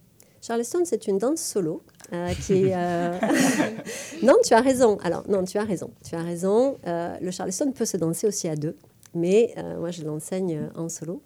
[0.41, 3.19] Charleston, c'est une danse solo euh, qui euh...
[4.23, 4.99] non, tu as raison.
[5.05, 5.91] Alors non, tu as raison.
[6.05, 6.79] Tu as raison.
[6.87, 8.77] Euh, le Charleston peut se danser aussi à deux,
[9.15, 11.23] mais moi je l'enseigne en solo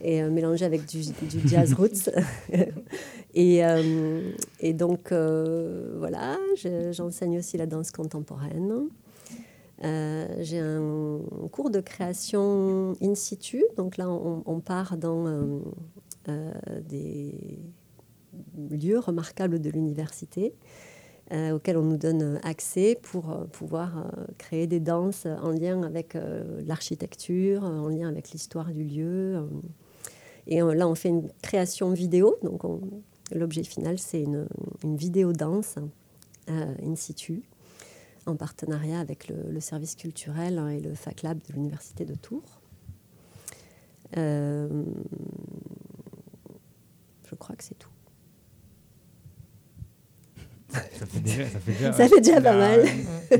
[0.00, 2.10] et mélangé avec du, du jazz roots.
[3.34, 3.60] et,
[4.60, 6.38] et, donc voilà,
[6.92, 8.88] j'enseigne aussi la danse contemporaine.
[9.82, 13.64] Euh, j'ai un cours de création in situ.
[13.76, 15.58] Donc là, on, on part dans euh,
[16.82, 17.58] des
[18.70, 20.54] lieux remarquables de l'université
[21.32, 26.16] auxquels on nous donne accès pour pouvoir créer des danses en lien avec
[26.66, 29.48] l'architecture, en lien avec l'histoire du lieu.
[30.46, 32.36] et là, on fait une création vidéo.
[32.42, 32.62] Donc
[33.32, 34.46] l'objet final, c'est une,
[34.82, 35.78] vidéo danse
[36.46, 37.42] in situ
[38.26, 42.60] en partenariat avec le, le service culturel et le FACLAB de l'Université de Tours.
[47.34, 47.88] Euh, je crois que c'est tout.
[50.70, 52.84] Ça fait déjà, ça fait déjà, ça fait déjà pas mal.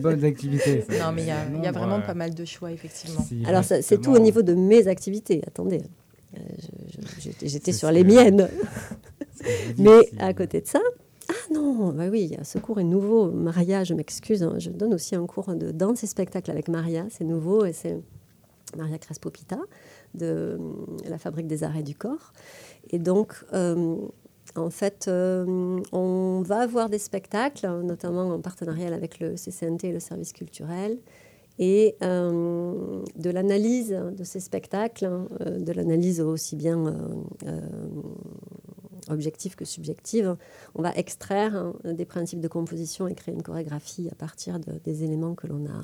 [0.00, 0.84] Bonnes activités.
[1.00, 3.22] Non, mais il y a, y a vraiment pas mal de choix, effectivement.
[3.22, 5.42] Si, Alors, c'est tout au niveau de mes activités.
[5.46, 5.82] Attendez,
[6.36, 6.40] euh,
[7.42, 8.48] j'étais sur les miennes.
[9.78, 10.80] mais à côté de ça,
[11.28, 13.30] ah non, bah oui, ce cours est nouveau.
[13.30, 17.06] Maria, je m'excuse, hein, je donne aussi un cours de danse et spectacle avec Maria.
[17.10, 17.98] C'est nouveau et c'est
[18.76, 19.58] Maria Crespo-Pita
[20.14, 20.58] de euh,
[21.08, 22.32] la Fabrique des et du Corps.
[22.90, 23.96] Et donc, euh,
[24.56, 29.92] en fait, euh, on va avoir des spectacles, notamment en partenariat avec le CCNT et
[29.92, 30.98] le service culturel,
[31.60, 36.92] et de l'analyse de ces spectacles, hein, de l'analyse aussi bien
[39.08, 40.36] objective que subjective,
[40.74, 44.72] on va extraire hein, des principes de composition et créer une chorégraphie à partir de,
[44.84, 45.80] des éléments que l'on a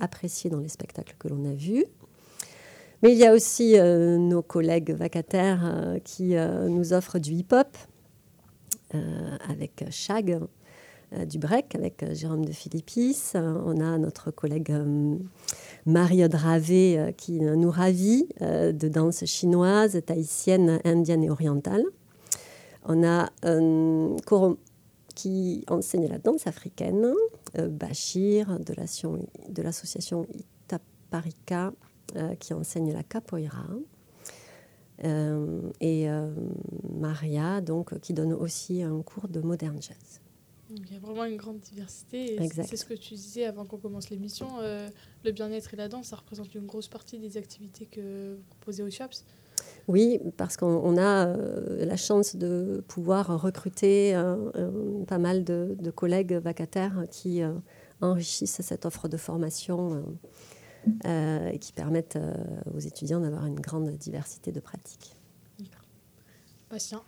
[0.00, 1.84] appréciés dans les spectacles que l'on a vus.
[3.02, 6.34] Mais il y a aussi nos collègues vacataires qui
[6.68, 7.76] nous offrent du hip-hop
[9.48, 10.40] avec Shag,
[11.28, 13.32] du break avec Jérôme de Philippis.
[13.34, 14.74] on a notre collègue
[15.84, 21.84] Marie Dravé qui nous ravit de danse chinoise, tahitienne, indienne et orientale.
[22.86, 23.30] On a
[24.24, 24.56] coron
[25.14, 27.12] qui enseigne la danse africaine,
[27.54, 31.72] Bachir de l'association Itaparika
[32.38, 33.66] qui enseigne la capoeira.
[35.04, 36.32] Euh, et euh,
[36.92, 40.20] Maria, donc, qui donne aussi un cours de modern jazz.
[40.70, 42.38] Il y a vraiment une grande diversité.
[42.50, 44.48] C'est ce que tu disais avant qu'on commence l'émission.
[44.60, 44.88] Euh,
[45.24, 48.82] le bien-être et la danse, ça représente une grosse partie des activités que vous proposez
[48.82, 49.24] au CHOPS.
[49.86, 55.76] Oui, parce qu'on a euh, la chance de pouvoir recruter euh, euh, pas mal de,
[55.78, 57.52] de, collègues vacataires qui euh,
[58.00, 60.02] enrichissent cette offre de formation
[61.04, 62.18] et qui permettent
[62.74, 65.16] aux étudiants d'avoir une grande diversité de pratiques.
[66.68, 67.02] Patient.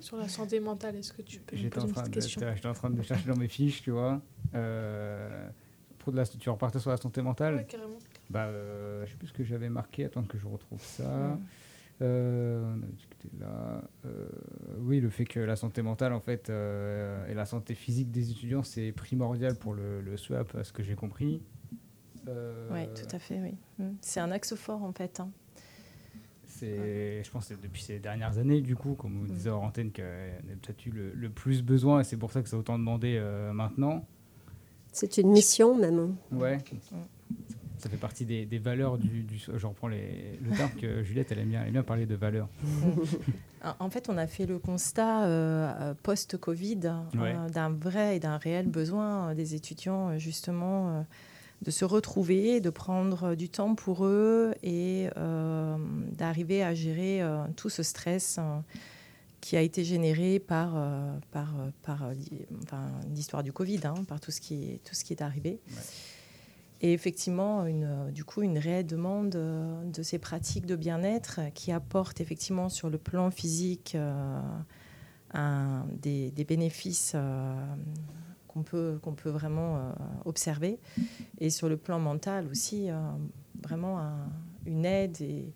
[0.00, 2.20] Sur la santé mentale, est-ce que tu peux me poser en une train petite de,
[2.20, 2.40] question?
[2.54, 4.20] J'étais en train de chercher dans mes fiches, tu vois.
[4.54, 5.48] Euh,
[5.98, 7.56] pour de la, tu repartais sur la santé mentale?
[7.56, 7.98] Ouais, carrément.
[8.30, 10.04] Bah, euh, je sais plus ce que j'avais marqué.
[10.04, 11.38] Attends que je retrouve ça.
[12.02, 13.82] Euh, on a discuté là.
[14.06, 14.28] Euh,
[14.78, 18.30] oui, le fait que la santé mentale, en fait, euh, et la santé physique des
[18.30, 21.42] étudiants, c'est primordial pour le, le SWAP, à ce que j'ai compris.
[22.26, 23.54] Oui, tout à fait, oui.
[23.78, 23.92] Mm.
[24.00, 25.20] C'est un axe fort, en fait.
[25.20, 25.30] Hein.
[26.46, 29.62] C'est, je pense que c'est depuis ces dernières années, du coup, comme vous disait hors
[29.62, 32.56] antenne, qu'on a peut-être eu le, le, plus besoin, et c'est pour ça que c'est
[32.56, 34.04] autant demandé euh, maintenant.
[34.92, 36.16] C'est une mission, même.
[36.32, 36.58] Ouais.
[37.78, 41.32] Ça fait partie des, des valeurs du, du, Je reprends les, le terme que Juliette,
[41.32, 42.48] elle aime bien, elle aime bien parler de valeurs.
[43.78, 46.80] en fait, on a fait le constat euh, post-Covid
[47.14, 47.34] Ouais.
[47.34, 51.02] euh, d'un vrai et d'un réel besoin des étudiants, justement, euh,
[51.62, 55.76] de se retrouver, de prendre du temps pour eux et euh,
[56.12, 58.58] d'arriver à gérer euh, tout ce stress euh,
[59.42, 62.14] qui a été généré par, euh, par, euh, par euh,
[62.62, 65.60] enfin, l'histoire du Covid, hein, par tout ce qui est, tout ce qui est arrivé.
[65.68, 65.76] Ouais.
[66.82, 71.40] Et effectivement, une, euh, du coup, une réelle demande euh, de ces pratiques de bien-être
[71.52, 74.40] qui apportent effectivement sur le plan physique euh,
[75.34, 77.54] un- des, des bénéfices euh,
[78.52, 79.92] qu'on peut, qu'on peut vraiment euh,
[80.24, 80.78] observer.
[81.38, 82.98] Et sur le plan mental aussi, euh,
[83.62, 84.28] vraiment un-
[84.66, 85.52] une aide et,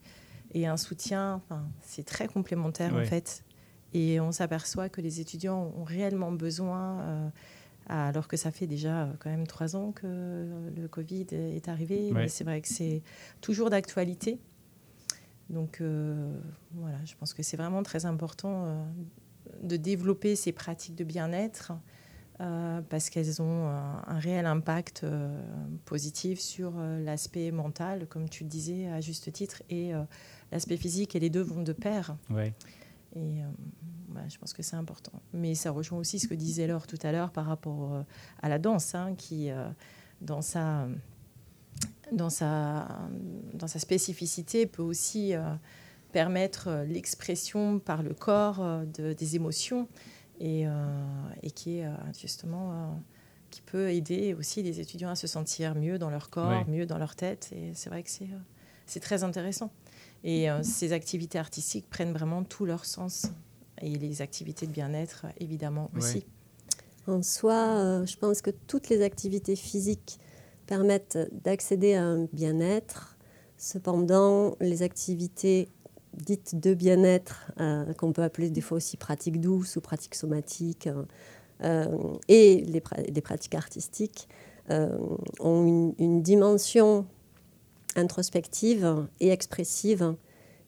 [0.53, 1.35] et un soutien.
[1.45, 3.45] Enfin, c'est très complémentaire en fait.
[3.93, 7.29] Et on s'aperçoit que les étudiants ont réellement besoin euh,
[7.89, 10.07] alors que ça fait déjà quand même trois ans que
[10.77, 12.11] le Covid est arrivé.
[12.23, 13.03] Mais c'est vrai que c'est
[13.41, 14.39] toujours d'actualité.
[15.51, 15.83] Donc
[16.73, 18.87] voilà, je pense que c'est vraiment très important
[19.63, 21.73] de développer ces pratiques de bien-être
[22.41, 25.41] euh, parce qu'elles ont un, un réel impact euh,
[25.85, 30.03] positif sur euh, l'aspect mental, comme tu le disais à juste titre, et euh,
[30.53, 32.17] l'aspect physique, et les deux vont de pair.
[32.31, 32.53] Ouais.
[33.15, 33.47] Et euh,
[34.09, 35.13] voilà, je pense que c'est important.
[35.33, 38.03] Mais ça rejoint aussi ce que disait Laure tout à l'heure par rapport euh,
[38.43, 39.69] à la danse, hein, qui, euh,
[40.21, 40.89] dans, sa,
[42.13, 42.89] dans, sa,
[43.53, 45.55] dans sa spécificité, peut aussi euh,
[46.13, 49.89] permettre euh, l'expression par le corps euh, de- des émotions
[50.41, 50.71] et, euh,
[51.43, 52.75] et qui est euh, justement euh,
[53.51, 56.99] qui peut aider aussi les étudiants à se sentir mieux dans leur corps, mieux dans
[56.99, 57.51] leur tête.
[57.53, 58.39] Et c'est vrai que c'est euh,
[58.87, 59.71] c'est très intéressant.
[60.25, 63.27] Et euh, ces activités artistiques prennent vraiment tout leur sens.
[63.81, 66.25] Et les activités de bien-être, évidemment, aussi.
[67.07, 70.19] En soi, euh, je pense que toutes les activités physiques
[70.67, 73.17] permettent d'accéder à un bien-être.
[73.59, 75.69] Cependant, les activités
[76.17, 80.87] dites de bien-être, euh, qu'on peut appeler des fois aussi pratiques douces ou pratiques somatiques,
[80.87, 81.05] euh,
[81.63, 84.29] euh, et les, les pratiques artistiques,
[84.71, 84.99] euh,
[85.41, 87.07] ont une, une dimension
[87.97, 90.15] introspective et expressive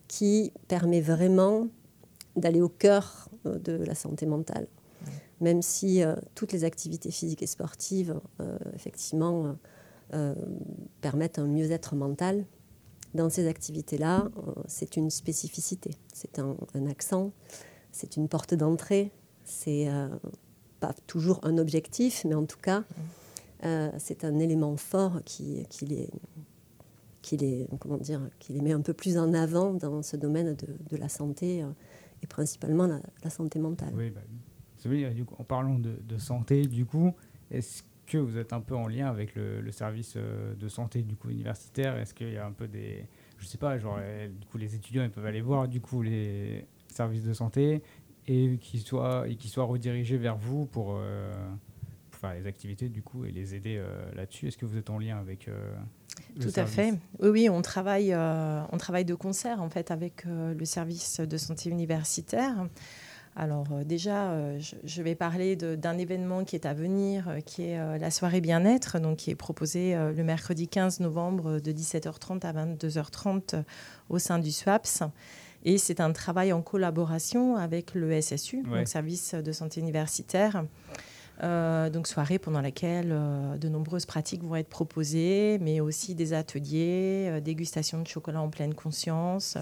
[0.07, 1.67] qui permet vraiment
[2.35, 4.67] d'aller au cœur de la santé mentale.
[5.41, 9.55] Même si euh, toutes les activités physiques et sportives, euh, effectivement,
[10.13, 10.33] euh,
[11.01, 12.45] permettent un mieux-être mental,
[13.13, 16.55] dans ces activités-là, euh, c'est une spécificité, c'est un,
[16.89, 17.31] accent,
[17.91, 19.11] c'est une porte d'entrée,
[19.43, 20.09] c'est euh,
[20.79, 22.83] pas toujours un objectif, mais en tout cas,
[23.63, 26.09] euh, c'est un élément fort qui, qui, les,
[27.21, 30.55] qui, les, comment dire, qui les met un peu plus en avant dans ce domaine
[30.55, 31.65] de, de la santé
[32.21, 33.93] et principalement la, santé mentale.
[33.95, 34.21] Oui, bah,
[35.37, 37.13] en parlant de, de santé, du coup,
[37.51, 41.03] est-ce que vous êtes un peu en lien avec le, le service euh, de santé
[41.03, 41.97] du coup universitaire?
[41.97, 43.05] Est-ce qu'il y a un peu des,
[43.37, 46.01] je sais pas, genre euh, du coup les étudiants ils peuvent aller voir du coup
[46.01, 47.83] les services de santé
[48.27, 51.33] et qu'ils soient et qu'ils soient redirigés vers vous pour, euh,
[52.09, 54.47] pour faire les activités du coup et les aider euh, là-dessus?
[54.47, 55.75] Est-ce que vous êtes en lien avec euh,
[56.37, 56.93] le Tout à fait.
[57.19, 61.69] Oui, oui, on travaille, on travaille de concert en fait avec le service de santé
[61.69, 62.67] universitaire.
[63.39, 67.65] Alors euh, déjà, euh, je, vais parler d'un événement qui est à venir, euh, qui
[67.65, 72.53] est la soirée bien-être, donc qui est proposée le mercredi 15 novembre de 17h30 à
[72.53, 73.63] 22h30 euh,
[74.09, 75.03] au sein du SWAPS.
[75.65, 78.79] Et c'est un travail en collaboration avec le SSU, Ouais.
[78.79, 80.63] donc service de santé universitaire.
[81.43, 86.33] Euh, donc soirée pendant laquelle euh, de nombreuses pratiques vont être proposées, mais aussi des
[86.33, 89.55] ateliers, euh, dégustation de chocolat en pleine conscience,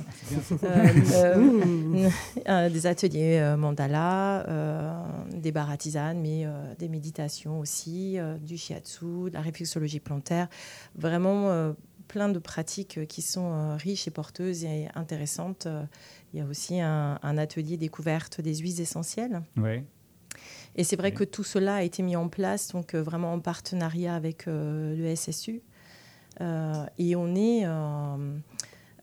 [0.63, 2.09] euh, euh,
[2.47, 8.17] euh, des ateliers euh, mandala, euh, des bars à tisane, mais euh, des méditations aussi,
[8.19, 10.47] euh, du shiatsu, de la réflexologie plantaire,
[10.95, 11.73] vraiment euh,
[12.07, 15.67] plein de pratiques qui sont euh, riches et porteuses et intéressantes.
[16.33, 19.41] Il y a aussi un, un atelier découverte des huiles essentielles.
[19.57, 19.83] Ouais.
[20.75, 23.39] Et c'est vrai que tout cela a été mis en place, donc euh, vraiment en
[23.39, 25.61] partenariat avec euh, le SSU.
[26.41, 27.63] Euh, et on est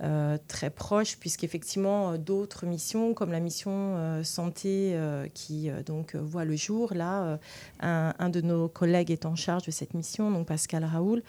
[0.02, 4.98] euh, très proche, puisqu'effectivement, d'autres missions, comme la mission santé
[5.32, 7.38] qui donc, voit le jour, là,
[7.80, 11.22] un, un de nos collègues est en charge de cette mission, donc Pascal Raoul,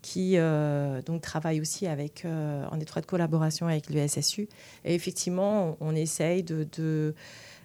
[0.00, 4.48] qui euh, donc travaille aussi avec, euh, en étroite collaboration avec le SSU.
[4.84, 7.14] Et effectivement, on, on essaye de- de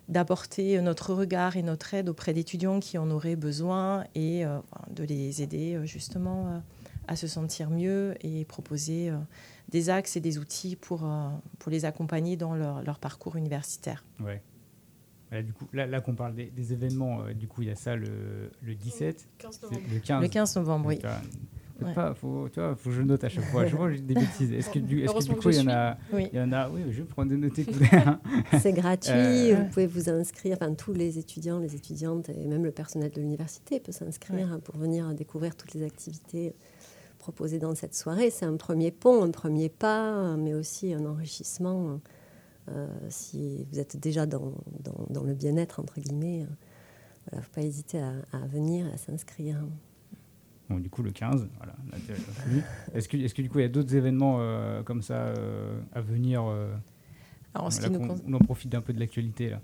[0.07, 4.59] d'apporter notre regard et notre aide auprès d'étudiants qui en auraient besoin et euh,
[4.91, 6.59] de les aider euh, justement euh,
[7.07, 9.17] à se sentir mieux et proposer euh,
[9.69, 14.05] des axes et des outils pour, euh, pour les accompagner dans leur, leur parcours universitaire.
[14.23, 14.41] Ouais.
[15.31, 17.71] Là, du coup, là, là qu'on parle des, des événements, euh, du coup, il y
[17.71, 19.81] a ça le, le 17, 15 c'est novembre.
[19.91, 20.21] le 15.
[20.21, 20.95] Le 15 novembre, oui.
[20.97, 21.17] Donc, euh,
[21.83, 21.93] Ouais.
[21.93, 23.65] pas, faut, tu vois, faut que je note à chaque fois.
[23.65, 24.51] Chaque fois, j'ai des bêtises.
[24.53, 26.29] Est-ce que du, est-ce que du que coup, il je y en a, Oui.
[26.31, 27.53] il y en a, oui, je vais prendre des notes.
[28.61, 29.11] C'est gratuit,
[29.51, 33.11] Euh, vous pouvez vous inscrire, enfin tous les étudiants, les étudiantes et même le personnel
[33.11, 36.55] de l'université peut s'inscrire pour venir découvrir toutes les activités
[37.19, 38.29] proposées dans cette soirée.
[38.29, 41.99] C'est un premier pont, un premier pas, mais aussi un enrichissement.
[42.71, 46.47] euh, si vous êtes déjà dans, dans- dans le bien-être, entre guillemets,
[47.31, 49.57] il ne faut pas hésiter à, à venir, à s'inscrire.
[50.69, 51.73] Bon, du coup, le 15, voilà.
[52.95, 55.79] Est-ce que, est-ce que du coup, il y a d'autres événements euh, comme ça euh,
[55.93, 56.73] à venir euh,
[57.53, 59.49] Alors, en ce là qui nous qu'on- con- On en profite d'un peu de l'actualité
[59.51, 59.61] là?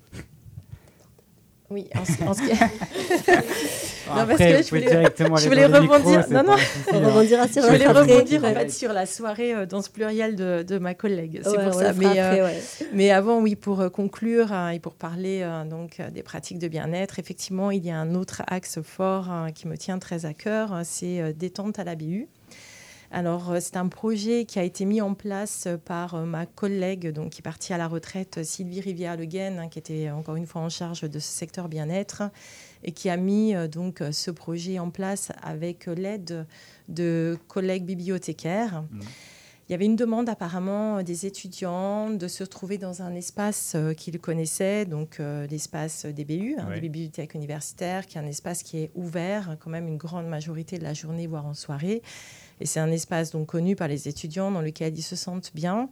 [1.71, 2.51] Oui, en, ce- en ce qui-
[4.15, 6.25] Non, parce Après, que je voulais, directement je aller voulais dans le micro, rebondir.
[6.29, 6.53] non, non,
[6.91, 7.07] On hein.
[7.07, 10.63] rebondira sur je voulais rebondir en fait sur la soirée euh, dans ce pluriel de,
[10.67, 11.41] de ma collègue.
[11.43, 11.93] C'est Ouais, pour ça.
[11.93, 12.59] Mais, euh, après, ouais.
[12.93, 16.59] mais avant, oui, pour euh, conclure euh, et pour parler euh, donc euh, des pratiques
[16.59, 20.25] de bien-être, effectivement, il y a un autre axe fort euh, qui me tient très
[20.25, 22.27] à cœur, euh, c'est euh, détente à la BU.
[23.13, 26.45] Alors, euh, c'est un projet qui a été mis en place euh, par euh, ma
[26.45, 30.09] collègue donc, qui est partie à la retraite, euh, Sylvie Rivière-Le Guen, hein, qui était
[30.11, 32.23] encore une fois en charge de ce secteur bien-être
[32.83, 36.45] et qui a mis euh, donc euh, ce projet en place avec euh, l'aide
[36.89, 38.83] de collègues bibliothécaires.
[39.69, 44.19] Il y avait une demande apparemment des étudiants de se retrouver dans un espace qu'ils
[44.19, 46.75] connaissaient, donc l'espace des BU, hein, Ouais.
[46.75, 50.77] des bibliothèques universitaires, qui est un espace qui est ouvert quand même une grande majorité
[50.77, 52.01] de la journée, voire en soirée.
[52.59, 55.89] Et c'est un espace donc connu par les étudiants dans lequel ils se sentent bien.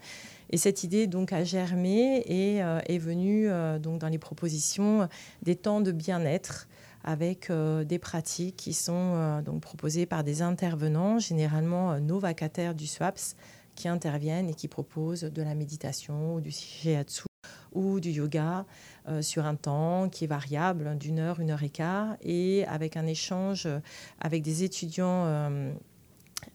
[0.52, 5.08] Et cette idée donc a germé et euh, est venue euh, donc dans les propositions
[5.44, 6.68] des temps de bien-être
[7.04, 12.20] avec euh, des pratiques qui sont euh, donc proposées par des intervenants, généralement euh, nos
[12.20, 13.36] vacataires du SWAPS,
[13.76, 17.24] qui interviennent et qui proposent de la méditation ou du shiatsu
[17.72, 18.66] ou du yoga
[19.08, 22.98] euh, sur un temps qui est variable d'une heure, une heure et quart, et avec
[22.98, 23.68] un échange
[24.20, 25.26] avec des étudiants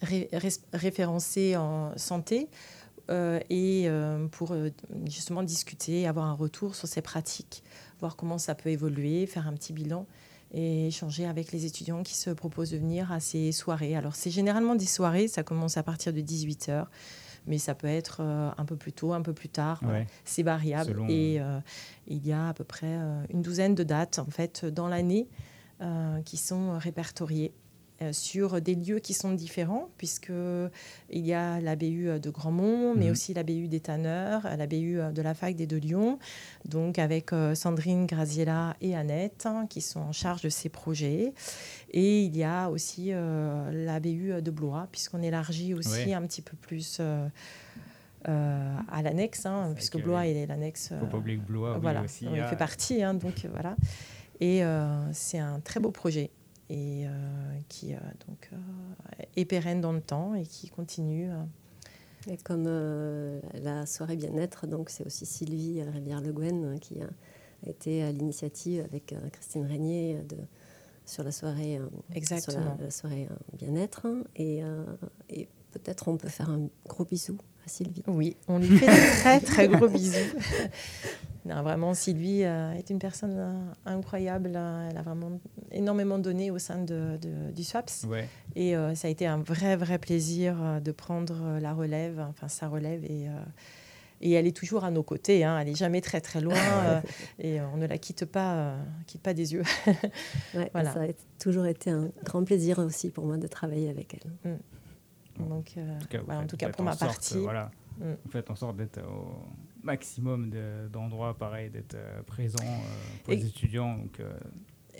[0.02, 2.48] ré- ré- référencés en santé
[3.08, 3.88] et
[4.32, 4.54] pour
[5.06, 7.62] justement discuter, avoir un retour sur ces pratiques,
[8.00, 10.06] voir comment ça peut évoluer, faire un petit bilan
[10.54, 13.96] et échanger avec les étudiants qui se proposent de venir à ces soirées.
[13.96, 16.86] Alors c'est généralement des soirées, ça commence à partir de 18h,
[17.46, 19.80] mais ça peut être euh, un peu plus tôt, un peu plus tard.
[19.82, 20.00] Voilà.
[20.00, 20.06] Ouais.
[20.24, 21.58] C'est variable Selon, et euh,
[22.06, 25.28] il y a à peu près euh, une douzaine de dates en fait dans l'année
[25.80, 27.63] euh, qui sont répertoriées euh,
[28.12, 30.32] sur des lieux qui sont différents, puisque
[31.10, 33.10] il y a la BU de Grandmont, mais Mhm.
[33.12, 36.18] aussi la BU des Tanneurs, la BU de la Fac des Deux Lyons,
[36.64, 41.32] donc avec euh, Sandrine Graziella et Annette, hein, qui sont en charge de ces projets.
[41.92, 46.42] Et il y a aussi euh, la BU de Blois, puisqu'on élargit aussi un petit
[46.42, 47.28] peu plus euh,
[48.28, 50.92] euh, à l'annexe, hein, puisque que Blois est l'annexe.
[51.12, 53.76] Oublier que Blois, oui, voilà, aussi, il fait partie, hein, donc euh, voilà.
[54.40, 56.30] Et euh, c'est un très beau projet
[56.70, 57.10] et euh,
[57.68, 58.56] qui euh, donc euh,
[59.36, 61.28] est pérenne dans le temps et qui continue.
[62.30, 62.64] Et comme
[63.62, 67.08] la soirée bien-être, donc c'est aussi Sylvie Rivière-Le Guen euh, qui a
[67.68, 70.36] été à l'initiative avec Christine Régnier de,
[71.06, 71.80] sur la soirée,
[72.14, 72.62] Exactement.
[72.62, 74.06] sur la, la soirée bien-être.
[74.36, 74.84] Et, euh,
[75.28, 78.02] et peut-être on peut faire un gros bisou à Sylvie.
[78.06, 80.14] Oui, on lui fait de très très gros bisous.
[81.46, 83.52] Non, vraiment, Sylvie euh, est une personne euh,
[83.84, 84.52] incroyable.
[84.56, 85.40] euh, Elle a vraiment
[85.72, 88.06] énormément donné au sein de, de- du SWAPS.
[88.08, 88.28] Ouais.
[88.56, 92.68] Et euh, ça a été un vrai, vrai plaisir de prendre la relève, enfin sa
[92.68, 93.04] relève.
[93.04, 93.32] Et, euh,
[94.22, 95.44] et elle est toujours à nos côtés.
[95.44, 95.58] hein.
[95.58, 96.54] Elle n'est jamais très, très loin.
[96.56, 97.00] euh,
[97.38, 99.64] et on ne la quitte pas, euh, quitte pas des yeux.
[100.54, 100.94] Ouais, Voilà.
[100.94, 101.06] Ça a
[101.38, 104.56] toujours été un grand plaisir aussi pour moi de travailler avec elle.
[105.46, 107.38] Donc, euh, En tout cas, voilà, en tout pour ma sorte, partie.
[107.38, 108.14] voilà, Mm.
[108.24, 109.44] vous faites en sorte d'être au
[109.84, 113.96] maximum de- d'endroits, pareil, d'être euh, présent euh, pour Et- les étudiants.
[113.96, 114.32] Donc, euh,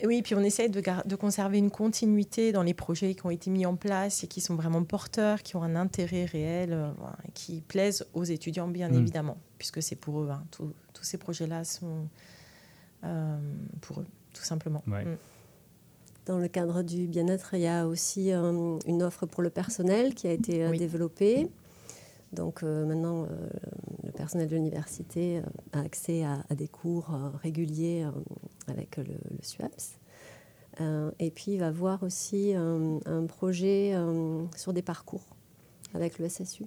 [0.03, 3.49] Oui, puis on essaye de, de conserver une continuité dans les projets qui ont été
[3.49, 6.91] mis en place et qui sont vraiment porteurs, qui ont un intérêt réel, euh,
[7.33, 8.95] qui plaisent aux étudiants, bien Mm.
[8.95, 10.29] évidemment, puisque c'est pour eux.
[10.29, 10.43] hein.
[10.51, 12.07] Tous- tous ces projets-là sont
[13.03, 13.37] euh,
[13.81, 14.83] pour eux, tout simplement.
[14.87, 15.05] Ouais.
[15.05, 15.17] Mm.
[16.25, 20.13] Dans le cadre du bien-être, il y a aussi euh, une offre pour le personnel
[20.15, 20.77] qui a été euh, Oui.
[20.79, 21.47] développée.
[22.35, 23.27] Donc euh, maintenant, euh,
[24.03, 25.41] le personnel de l'université euh,
[25.73, 27.07] a accès à, à des cours
[27.41, 28.05] réguliers
[28.67, 29.97] avec le, le SUAPS.
[31.19, 33.93] Et puis, il va voir aussi un projet
[34.57, 35.23] sur des parcours
[35.93, 36.65] avec le SSU,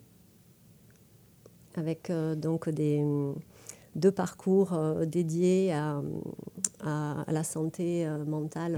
[1.77, 3.05] avec donc des,
[3.97, 4.73] deux parcours
[5.07, 6.01] dédiés à,
[6.83, 8.77] à- à la santé mentale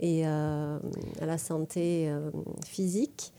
[0.00, 0.80] et à
[1.20, 2.12] la santé
[2.64, 3.32] physique,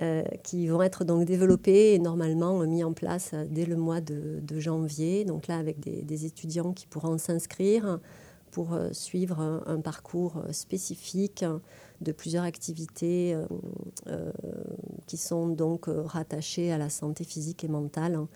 [0.00, 4.40] euh, qui vont être donc développés et normalement mis en place dès le mois de,
[4.58, 5.24] janvier.
[5.24, 7.98] Donc là, avec des, étudiants qui pourront s'inscrire
[8.50, 11.44] pour euh, suivre un, parcours spécifique
[12.00, 13.36] de plusieurs activités
[14.06, 14.32] euh,
[15.06, 18.28] qui sont donc rattachées à la santé physique et mentale hein,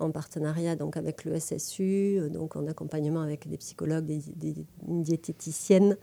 [0.00, 5.02] en partenariat donc avec le SSU, donc en accompagnement avec des psychologues, des, des- une
[5.02, 5.96] diététicienne,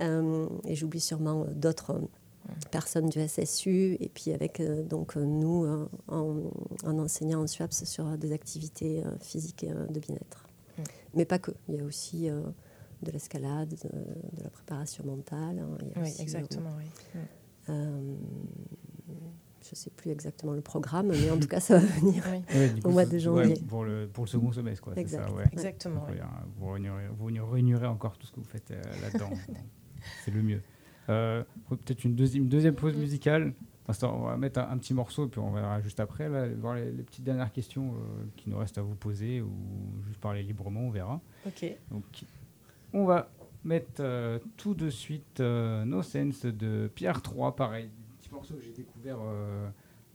[0.00, 2.00] euh, et j'oublie sûrement d'autres
[2.70, 6.36] personnes du SSU, et puis avec euh, donc euh, nous euh, en,
[6.84, 10.46] en enseignant en SUAPS sur euh, des activités euh, physiques et euh, de bien-être.
[10.78, 10.82] Mm.
[11.14, 12.40] Mais pas que, il y a aussi euh,
[13.02, 15.58] de l'escalade, de, de la préparation mentale.
[15.60, 16.70] hein, il y a Oui, aussi, euh, exactement.
[16.78, 16.84] oui.
[17.14, 17.18] Mm.
[17.70, 18.14] euh,
[19.60, 22.70] je ne sais plus exactement le programme, mais en tout cas, ça va venir Oui.
[22.78, 23.54] Au coup, mois de ouais, janvier.
[23.68, 24.94] pour, le, pour le second semestre, quoi.
[24.94, 25.28] c'est Exact.
[25.28, 25.44] ça, ouais.
[25.52, 26.00] Exactement.
[26.00, 26.16] Donc, oui.
[26.16, 26.24] ouais,
[26.56, 29.28] vous, réunirez, vous réunirez encore tout ce que vous faites euh, là-dedans.
[30.24, 30.62] c'est le mieux.
[31.08, 33.54] Euh, Peut-être une deuxième, une deuxième pause musicale.
[33.86, 36.28] L'instant, on va mettre un, un petit morceau et puis on verra juste après.
[36.28, 39.50] Là, voir les, les petites dernières questions euh, qui nous restent à vous poser ou
[40.06, 41.20] juste parler librement, on verra.
[41.46, 41.64] Ok.
[41.90, 42.04] Donc,
[42.92, 43.30] on va
[43.64, 47.90] mettre euh, tout de suite euh, No Sense de Pierre 3, pareil.
[48.20, 49.68] Petit morceau que j'ai découvert euh,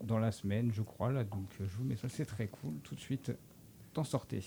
[0.03, 1.11] dans la semaine, je crois.
[1.11, 2.73] Là, donc, je vous mets ça, c'est très cool.
[2.83, 3.31] Tout de suite,
[3.93, 4.43] t'en sortez.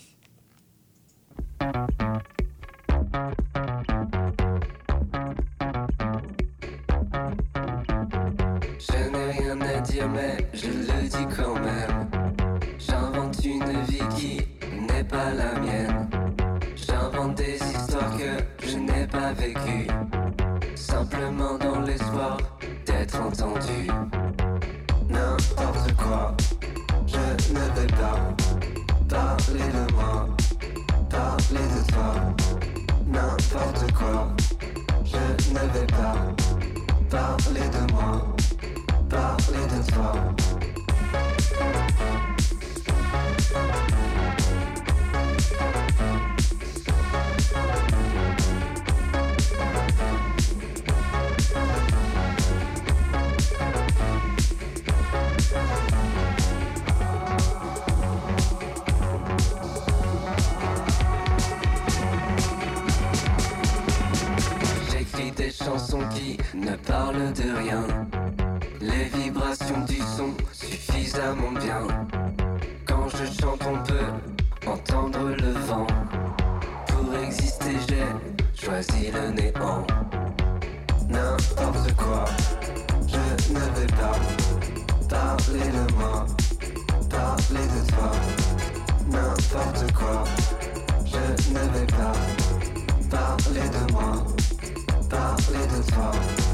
[10.04, 12.08] Mais je le dis quand même.
[12.78, 14.40] J'invente une vie qui
[14.92, 16.08] n'est pas la mienne.
[16.74, 19.88] J'invente des histoires que je n'ai pas vécues.
[20.74, 22.36] Simplement dans l'espoir
[22.84, 23.88] d'être entendu.
[25.08, 26.36] N'importe quoi
[27.06, 28.18] Je ne vais pas
[29.08, 30.28] parler de moi
[31.08, 32.14] Parler de toi.
[33.06, 34.28] N'importe quoi
[35.04, 36.16] Je ne vais pas
[37.10, 38.35] parler de moi
[64.90, 68.05] J'écris des chansons qui ne parlent de rien.
[68.86, 70.32] Les vibrations du son
[71.34, 71.86] mon bien.
[72.86, 75.86] Quand je chante, on peut entendre le vent.
[76.86, 79.84] Pour exister, j'ai choisi le néant.
[81.08, 82.24] N'importe quoi,
[83.08, 84.18] je ne vais pas
[85.08, 86.26] parler de moi,
[87.10, 88.12] parler de toi.
[89.08, 90.24] N'importe quoi,
[91.04, 92.12] je ne vais pas
[93.10, 94.26] parler de moi,
[95.08, 96.45] parler de toi.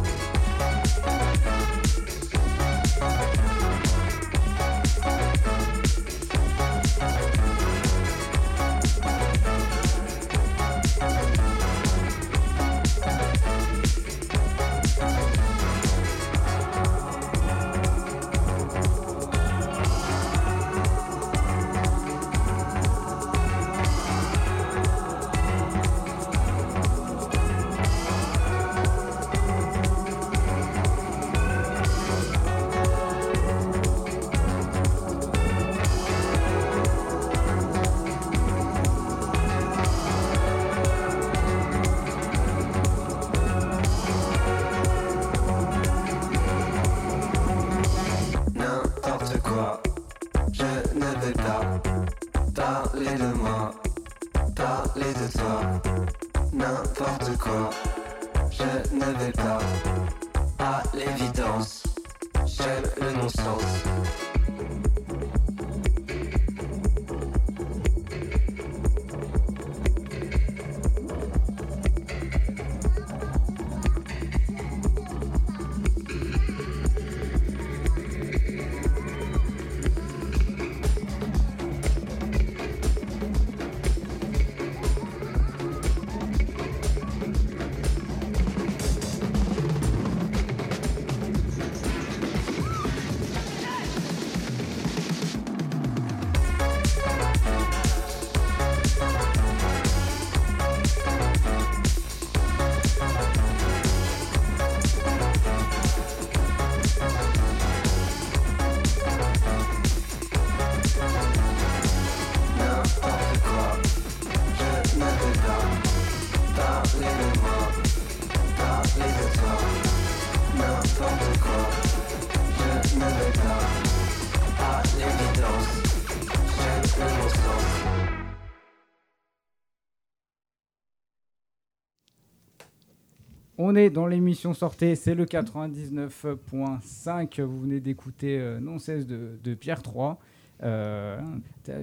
[133.59, 137.42] On est dans l'émission Sortez, c'est le 99.5.
[137.42, 140.18] Vous venez d'écouter euh, Non cesse de, de Pierre 3.
[140.62, 141.20] Euh,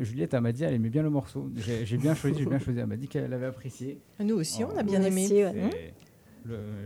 [0.01, 1.49] Juliette, elle m'a dit, elle aimait bien le morceau.
[1.57, 2.80] J'ai bien choisi, j'ai bien choisi.
[2.80, 3.99] Elle m'a dit qu'elle avait apprécié.
[4.24, 5.28] Nous aussi, on a bien Nous aimé.
[5.30, 5.93] ouais.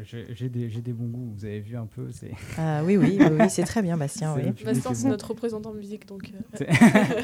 [0.03, 2.09] J'ai des, bons goûts, vous avez vu un peu.
[2.57, 4.33] Ah oui, oui, oui, oui, c'est très bien, Bastien.
[4.37, 4.43] Oui.
[4.65, 5.09] Bastien, est c'est bon.
[5.09, 6.31] notre représentant musique, donc.
[6.59, 6.65] euh,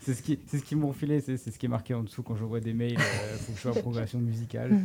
[0.00, 2.02] C'est- ce qui, c'est ce qui m'ont filé, c'est c'est ce qui est marqué en
[2.02, 2.92] dessous quand je vois des mails.
[2.94, 4.80] Il faut que je sois en progression musicale.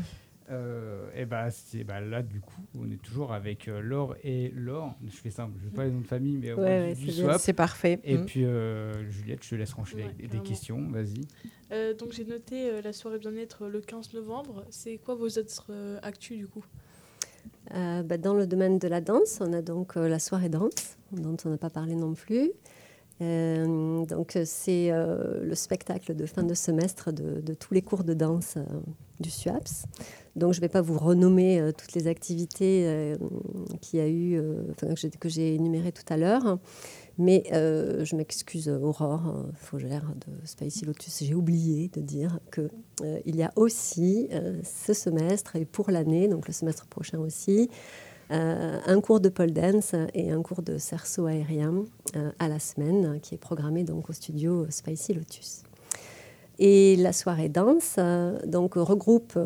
[0.52, 4.50] Euh, et bah, c'est bah, là du coup on est toujours avec euh, Laure et
[4.56, 4.94] Laure.
[5.08, 7.54] Je fais simple, je vais pas les noms de famille, mais Ouais, ouais, du c'est
[7.54, 8.00] parfait.
[8.04, 8.26] Et Mm.
[8.26, 10.88] puis euh, Juliette, je te laisse Ouais, avec des questions.
[10.92, 11.22] Vas-y.
[11.72, 14.66] Euh, donc j'ai noté euh, la soirée bien-être le 15 novembre.
[14.70, 16.64] C'est quoi vos autres euh, actus du coup?
[17.74, 20.98] Euh, bah, dans le domaine de la danse, on a donc euh, la soirée danse,
[21.12, 22.52] dont on n'a pas parlé non plus.
[23.22, 28.14] Euh, donc, c'est euh, le spectacle de fin de semestre de, tous les cours de
[28.14, 28.64] danse euh,
[29.20, 29.86] du SUAPS.
[30.36, 33.16] Donc, je ne vais pas vous renommer toutes les activités
[33.80, 34.42] qu'il y a eu,
[35.22, 36.60] que j'ai- énumérées tout à l'heure.
[37.18, 42.70] Mais je m'excuse, Aurore Faugère de Spicy Lotus, j'ai oublié de dire qu'il
[43.26, 44.28] il y a aussi
[44.66, 47.70] ce semestre et pour l'année, donc le semestre prochain aussi,
[48.32, 51.84] euh, un cours de pole dance et un cours de cerceau aérien
[52.16, 55.62] euh, à la semaine qui est programmé donc au studio Spicy Lotus.
[56.58, 59.38] Et la soirée danse euh, donc regroupe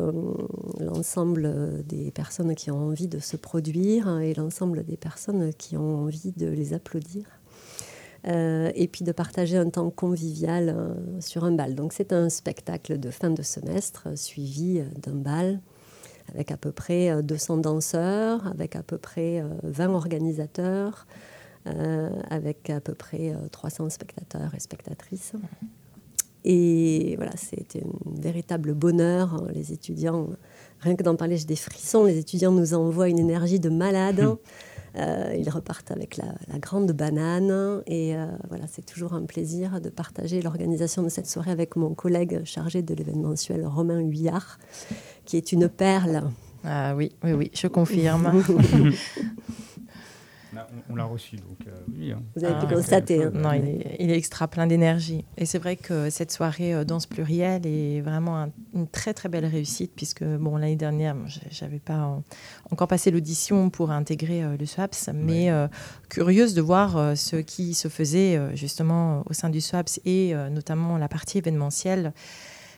[0.78, 6.04] l'ensemble des personnes qui ont envie de se produire et l'ensemble des personnes qui ont
[6.04, 7.24] envie de les applaudir.
[8.26, 11.74] Et puis de partager un temps convivial sur un bal.
[11.74, 15.58] Donc c'est un spectacle de fin de semestre suivi d'un bal
[16.32, 21.06] avec à peu près euh, 200 danseurs, avec à peu près euh, 20 organisateurs,
[21.66, 25.32] euh, avec à peu près euh, 300 spectateurs et spectatrices.
[26.44, 29.44] Et voilà, c'était un véritable bonheur.
[29.52, 30.28] Les étudiants,
[30.80, 32.04] rien que d'en parler, j'ai des frissons.
[32.04, 34.36] Les étudiants nous envoient une énergie de malade.
[34.96, 37.82] Euh, ils repartent avec la, la grande banane.
[37.86, 41.94] Et euh, voilà, c'est toujours un plaisir de partager l'organisation de cette soirée avec mon
[41.94, 44.58] collègue chargé de l'événementiel, Romain Huillard,
[45.24, 46.24] qui est une perle.
[46.64, 48.42] Ah oui, oui, oui, je confirme.
[50.52, 52.12] On on l'a reçu, donc euh, oui.
[52.12, 52.22] hein.
[52.34, 53.22] Vous avez pu Ah, constater.
[53.24, 53.30] hein.
[53.34, 55.24] Non, il est, il est extra plein d'énergie.
[55.36, 59.28] Et c'est vrai que cette soirée euh, danse plurielle est vraiment un- une très très
[59.28, 61.14] belle réussite puisque bon l'année dernière,
[61.50, 62.20] j'avais pas
[62.70, 65.68] encore passé l'audition pour intégrer euh, le SWAPS, mais euh,
[66.08, 70.34] curieuse de voir euh, ce qui se faisait euh, justement au sein du SWAPS et
[70.34, 72.12] euh, notamment la partie événementielle.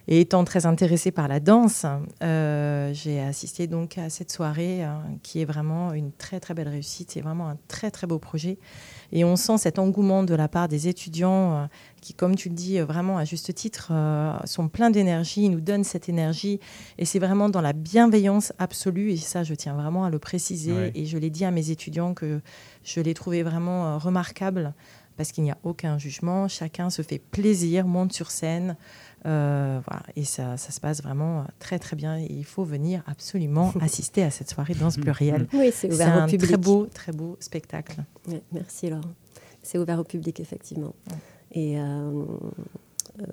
[0.08, 1.86] Et étant très intéressée par la danse,
[2.22, 6.68] euh, j'ai assisté donc à cette soirée hein, qui est vraiment une très très belle
[6.68, 7.12] réussite.
[7.12, 8.58] C'est vraiment un très très beau projet.
[9.12, 11.66] Et on sent cet engouement de la part des étudiants euh,
[12.02, 15.60] qui, comme tu le dis, euh, vraiment à juste titre, euh, sont pleins d'énergie, nous
[15.60, 16.60] donnent cette énergie.
[16.98, 19.12] Et c'est vraiment dans la bienveillance absolue.
[19.12, 20.72] Et ça, je tiens vraiment à le préciser.
[20.72, 20.92] Ouais.
[20.94, 22.42] Et je l'ai dit à mes étudiants que
[22.84, 24.74] je l'ai trouvé vraiment euh, remarquable
[25.16, 26.48] parce qu'il n'y a aucun jugement.
[26.48, 28.76] Chacun se fait plaisir, monte sur scène.
[29.24, 30.02] Euh, voilà.
[30.16, 32.18] Et ça, ça se passe vraiment euh, très très bien.
[32.18, 35.46] Et il faut venir absolument assister à cette soirée danse plurielle.
[35.52, 36.48] Oui, c'est ouvert au un public.
[36.48, 37.96] très beau, très beau spectacle.
[38.52, 39.00] Merci Laure.
[39.62, 40.94] C'est ouvert au public, effectivement.
[41.52, 42.24] Et euh,
[43.20, 43.24] euh,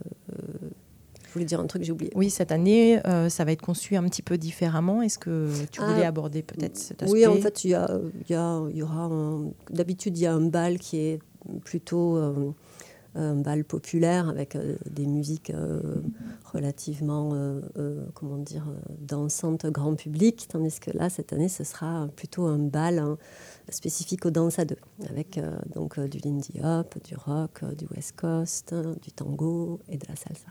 [1.27, 2.11] je voulais dire un truc, j'ai oublié.
[2.15, 5.01] Oui, cette année, ça va être conçu un petit peu différemment.
[5.01, 7.87] Est-ce que tu voulais Ah, aborder peut-être cet aspect Oui, en fait, il y, a,
[8.27, 11.19] il y, a- il y aura un- d'habitude il y a un bal qui est
[11.63, 12.53] plutôt un
[13.15, 15.81] bal populaire avec euh, des musiques euh,
[16.53, 21.63] relativement, euh, euh, comment dire, euh, dansantes grand public, tandis que là cette année ce
[21.63, 23.17] sera plutôt un bal hein,
[23.69, 24.77] spécifique aux danses à deux,
[25.09, 29.11] avec euh, donc euh, du Lindy Hop, du rock, euh, du West Coast, euh, du
[29.11, 30.47] tango et de la salsa.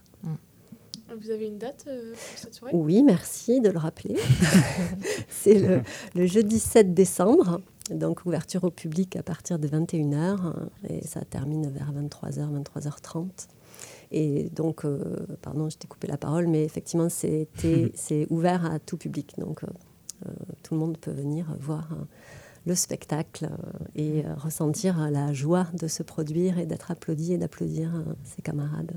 [1.21, 2.75] Vous avez une date euh, pour cette soirée?
[2.77, 4.17] Oui, merci de le rappeler.
[5.29, 5.81] c'est le,
[6.15, 11.23] le jeudi 7 décembre, donc ouverture au public à partir de 21h hein, et ça
[11.25, 13.49] termine vers 23h, 23h30.
[14.11, 17.47] Et donc, euh, pardon, je t'ai coupé la parole, mais effectivement, c'est
[18.31, 19.35] ouvert à tout public.
[19.39, 19.69] Donc, euh,
[20.27, 20.31] euh,
[20.63, 22.05] tout le monde peut venir voir euh,
[22.67, 23.49] le spectacle
[23.95, 28.93] et ressentir la joie de se produire et d'être applaudi et d'applaudir euh, ses camarades.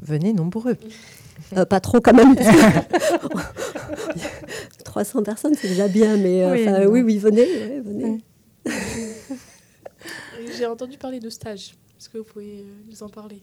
[0.00, 0.76] Venez nombreux.
[1.56, 2.34] Euh, pas trop quand même.
[2.36, 2.48] parce
[4.78, 8.22] que 300 personnes, c'est déjà bien, mais euh, Oui, oui, oui, venez, ouais, venez.
[8.66, 11.74] Et J'ai entendu parler de stage.
[11.98, 13.42] Est-ce que vous pouvez euh, nous en parler?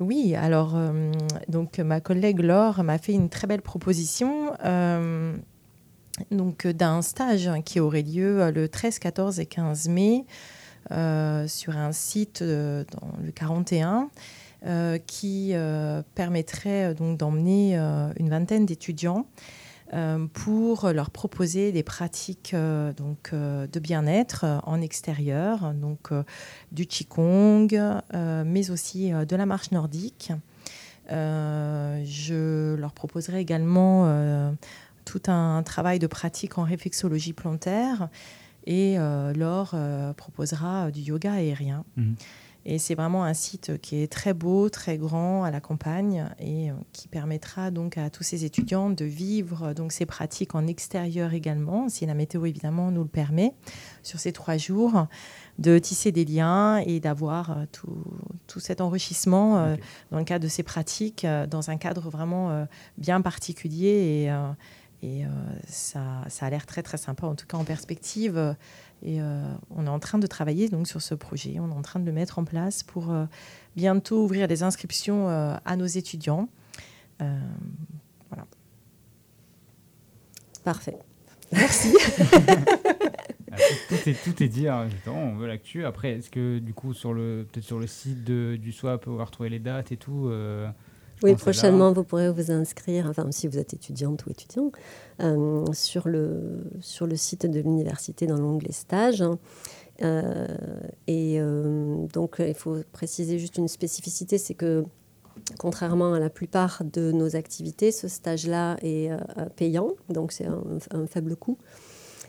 [0.00, 1.12] Oui, alors, euh,
[1.48, 5.36] donc ma collègue Laure m'a fait une très belle proposition euh,
[6.30, 10.24] donc, d'un stage qui aurait lieu le 13, 14 et 15 mai
[10.90, 14.04] euh, sur un site euh, dans le 41 euh,
[15.06, 19.26] qui euh, permettrait euh, donc d'emmener euh, une vingtaine d'étudiants
[19.92, 26.12] euh, pour leur proposer des pratiques euh, donc, euh, de bien-être euh, en extérieur, donc
[26.12, 26.22] euh,
[26.72, 30.32] du Qigong, euh, mais aussi euh, de la marche nordique.
[31.10, 34.52] Euh, je leur proposerai également euh,
[35.04, 38.08] tout un travail de pratique en réflexologie plantaire
[38.66, 39.32] et euh,
[39.74, 41.84] euh, proposera du yoga aérien.
[41.96, 42.14] Mhm.
[42.66, 46.70] Et c'est vraiment un site qui est très beau, très grand à la campagne et
[46.70, 51.32] euh, qui permettra donc à tous ces étudiants de vivre donc ces pratiques en extérieur
[51.32, 53.54] également, si la météo évidemment nous le permet,
[54.02, 55.06] sur ces trois jours,
[55.58, 58.04] de tisser des liens et d'avoir euh, tout,
[58.46, 59.76] tout, cet enrichissement euh,
[60.10, 62.66] dans le cadre de ces pratiques, dans un cadre vraiment
[62.98, 64.30] bien particulier et
[65.02, 65.22] et
[65.66, 68.54] ça, ça, a l'air très très sympa, en tout cas en perspective.
[69.02, 71.58] Et euh, on est en train de travailler donc sur ce projet.
[71.58, 73.24] On est en train de le mettre en place pour euh,
[73.76, 76.48] bientôt ouvrir les inscriptions euh, à nos étudiants.
[77.18, 78.46] voilà.
[80.64, 80.96] Parfait.
[81.52, 81.96] Merci.
[83.52, 83.56] Ah,
[83.88, 85.84] tout, est, tout est dit, hein, on veut l'actu.
[85.84, 89.16] Après, est-ce que du coup, sur le, peut-être sur le site de, du SWAP, on
[89.16, 90.30] va retrouver les dates et tout
[91.22, 94.72] oui, prochainement, vous pourrez vous inscrire, enfin, si vous êtes étudiante ou étudiant,
[95.20, 99.22] euh, sur, le, sur le site de l'université dans l'onglet stage.
[100.02, 100.46] Euh,
[101.06, 104.84] et euh, donc, il faut préciser juste une spécificité, c'est que
[105.58, 109.10] contrairement à la plupart de nos activités, ce stage-là est
[109.56, 111.58] payant, donc c'est un, un, faible coût.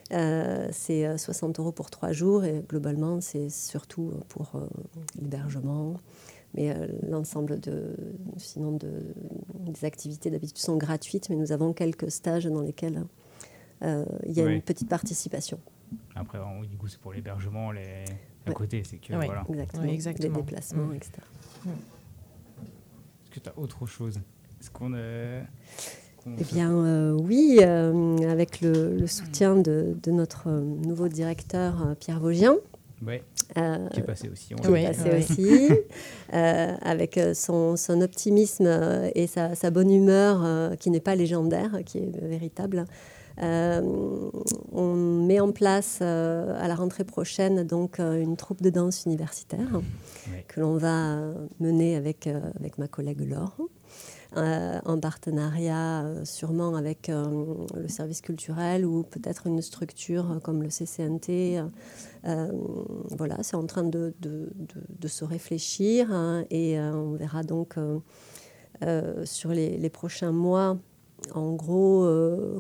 [0.09, 4.53] c'est 60 euros pour trois jours et globalement, c'est surtout pour
[5.19, 5.95] l'hébergement,
[6.53, 7.95] mais euh, l'ensemble de,
[8.37, 9.13] sinon de,
[9.59, 13.05] des activités d'habitude sont gratuites, mais nous avons quelques stages dans lesquels
[13.83, 15.59] euh, il y a une petite participation.
[16.15, 16.39] Après,
[16.69, 18.05] du coup, c'est pour l'hébergement, les...
[18.45, 19.45] à côté, c'est que voilà.
[19.49, 19.83] Exactement.
[19.85, 20.35] exactement.
[20.35, 20.95] Les déplacements, mmh.
[20.95, 21.11] etc.
[21.65, 21.69] Mmh.
[21.69, 24.19] Est-ce que tu as autre chose?
[24.59, 25.43] Est-ce qu'on est...
[26.37, 32.57] Eh bien, euh, oui, avec le, le soutien de, de, notre nouveau directeur Pierre Vaugien,
[33.03, 33.21] oui.
[33.57, 34.55] Euh, qui est passé aussi.
[34.55, 35.69] Qui est passé aussi,
[36.33, 38.67] euh, avec euh, son, son, optimisme
[39.13, 42.85] et sa, sa bonne humeur, qui n'est pas légendaire, qui est véritable.
[43.37, 49.81] on met en place à la rentrée prochaine donc une troupe de danse universitaire
[50.47, 51.17] que l'on va
[51.59, 53.57] mener avec, avec ma collègue Laure.
[54.37, 60.63] Euh, en partenariat euh, sûrement avec euh, le service culturel ou peut-être une structure comme
[60.63, 61.61] le CCNT.
[62.23, 64.13] voilà, c'est en train de,
[65.05, 67.75] se réfléchir hein, et on verra donc
[69.25, 70.77] sur les, prochains mois
[71.35, 72.07] en gros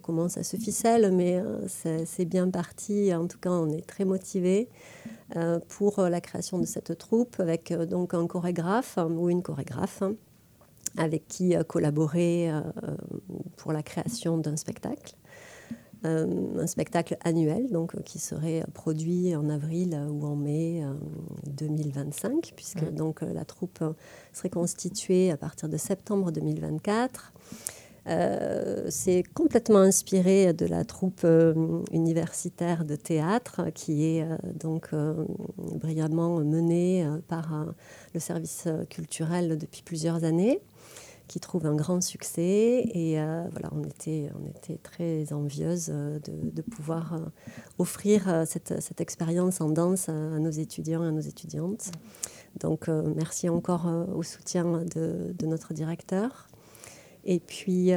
[0.03, 3.13] comment ça se ficelle, mais c'est bien parti.
[3.15, 4.67] En tout cas, on est très motivé
[5.69, 10.03] pour la création de cette troupe avec donc un chorégraphe ou une chorégraphe
[10.97, 12.61] avec qui euh, collaborer euh,
[13.57, 15.15] pour la création d'un spectacle.
[16.03, 20.83] Euh, un spectacle annuel donc, qui serait produit en avril ou en mai
[21.45, 23.83] 2025, puisque donc, la troupe
[24.33, 27.33] serait constituée à partir de septembre 2024.
[28.89, 31.23] c'est complètement inspiré de la troupe
[31.91, 34.25] universitaire de théâtre qui est
[34.59, 34.89] donc
[35.59, 37.75] brillamment menée par
[38.15, 40.61] le service culturel depuis plusieurs années
[41.31, 42.83] qui trouve un grand succès.
[42.93, 47.19] Et euh, voilà, on était, on était très envieuses euh, de, pouvoir euh,
[47.79, 51.91] offrir cette, cette, expérience en danse à, nos étudiants et à nos étudiantes.
[52.59, 56.49] Donc, merci encore au soutien de, de, notre directeur.
[57.23, 57.91] Et puis,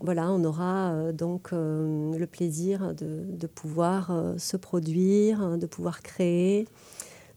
[0.00, 6.68] voilà, on aura donc le plaisir de, de pouvoir se produire, de pouvoir créer.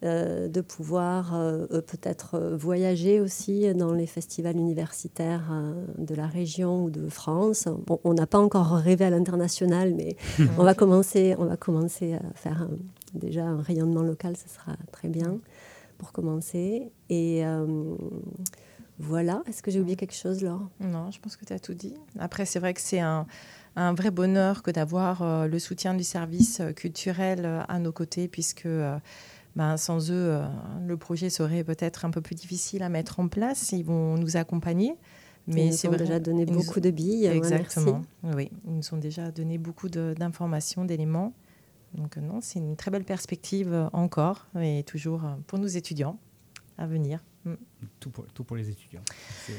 [0.04, 5.52] Euh, de pouvoir euh, euh, peut-être voyager aussi dans les festivals universitaires
[5.98, 7.68] de la région ou de France.
[8.04, 10.16] on n'a pas encore rêvé à l'international, mais
[10.60, 12.68] on, va commencer, on va commencer à faire
[13.16, 15.40] déjà un rayonnement local, ce sera très bien
[15.98, 16.92] pour commencer.
[17.10, 17.42] Et
[19.00, 20.70] voilà, est-ce que j'ai oublié quelque chose, Laure?
[20.80, 21.96] Non, je pense que tu as tout dit.
[22.20, 23.26] Après, c'est vrai que c'est un,
[23.76, 28.68] un, vrai bonheur que d'avoir le soutien du service culturel à nos côtés, puisque
[29.58, 30.48] ben, sans eux, euh,
[30.86, 33.72] le projet serait peut-être un peu plus difficile à mettre en place.
[33.72, 34.96] Ils vont nous accompagner.
[35.48, 37.26] Mais c'est déjà donné beaucoup de billes.
[37.26, 38.04] Exactement.
[38.22, 41.34] Oui, ils nous ont déjà donné beaucoup d'informations, d'éléments.
[41.96, 46.20] Donc non, c'est une très belle perspective euh, encore et toujours euh, pour nos étudiants
[46.78, 47.24] à venir.
[47.46, 47.54] Mm.
[48.00, 49.02] Tout pour, tout pour les étudiants.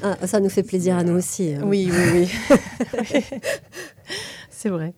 [0.01, 1.53] Ah, ça nous fait plaisir à nous aussi.
[1.53, 1.63] Hein.
[1.65, 2.29] Oui, oui,
[3.01, 3.09] oui.
[4.49, 4.93] c'est vrai.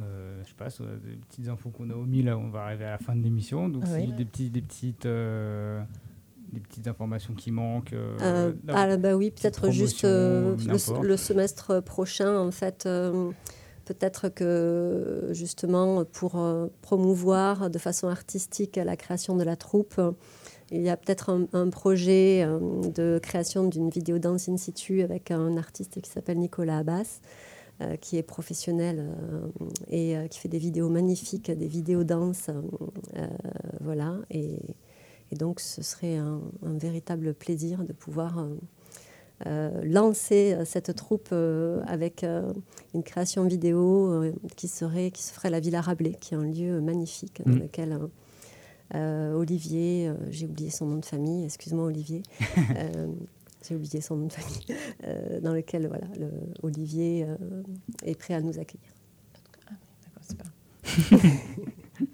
[0.00, 2.92] Euh, je sais pas, des petites infos qu'on a omis là, on va arriver à
[2.92, 3.68] la fin de l'émission.
[3.68, 5.82] Donc, des, petits, des, petites, euh,
[6.52, 7.92] des petites informations qui manquent.
[7.92, 10.56] Euh, ah, bah oui, peut-être juste le,
[11.02, 12.88] le, semestre prochain, en fait.
[13.84, 16.40] Peut-être que justement pour
[16.80, 20.00] promouvoir de façon artistique la création de la troupe,
[20.70, 22.46] il y a peut-être un, un, projet
[22.94, 27.20] de création d'une vidéo danse in situ avec un artiste qui s'appelle Nicolas Abbas.
[27.82, 29.40] Euh, qui est professionnel euh,
[29.88, 32.50] et euh, qui fait des vidéos magnifiques, des vidéos danse.
[33.80, 34.16] voilà.
[34.30, 34.58] Et,
[35.32, 38.46] Et donc, ce serait un, un véritable plaisir de pouvoir
[39.46, 42.26] euh, lancer euh, cette troupe euh, avec
[42.94, 44.24] une création vidéo
[44.56, 47.54] qui, serait, qui se ferait à la Villa Rabelais, qui est un lieu magnifique dans
[47.54, 47.58] Mm.
[47.60, 47.98] lequel
[49.36, 52.22] Olivier, j'ai oublié son nom de famille, excuse-moi Olivier,
[53.66, 54.64] j'ai oublié son nom de famille,
[55.06, 56.30] euh, dans lequel voilà, le,
[56.62, 57.36] Olivier euh,
[58.04, 58.88] est prêt à nous accueillir.
[60.04, 60.50] D'accord, c'est pas.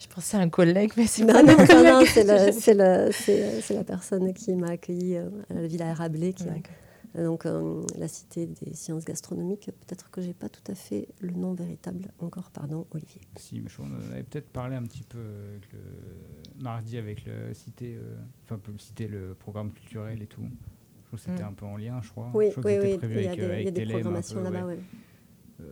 [0.00, 2.74] Je pensais à un collègue, mais c'est Non, pas non, non, non, c'est le- c'est
[2.74, 6.44] le- c'est- c'est la personne qui m'a accueilli euh, à la Villa Rabelais, qui.
[7.14, 9.70] Donc euh, la cité des sciences gastronomiques.
[9.86, 13.20] Peut-être que j'ai pas tout à fait le nom véritable encore, pardon, Olivier.
[13.36, 15.78] Si, mais je- on en avait peut-être parlé un petit peu euh, avec le
[16.62, 20.42] mardi avec le cité, euh, enfin peut citer le programme culturel et tout.
[20.42, 21.48] Je trouve que c'était Mm.
[21.48, 22.30] un peu en lien, je crois.
[22.34, 23.68] Oui, je crois que oui, c'était oui, prévu il y a avec, des- euh, y
[23.68, 24.74] a des programmations là-bas, ouais.
[25.58, 25.64] ouais.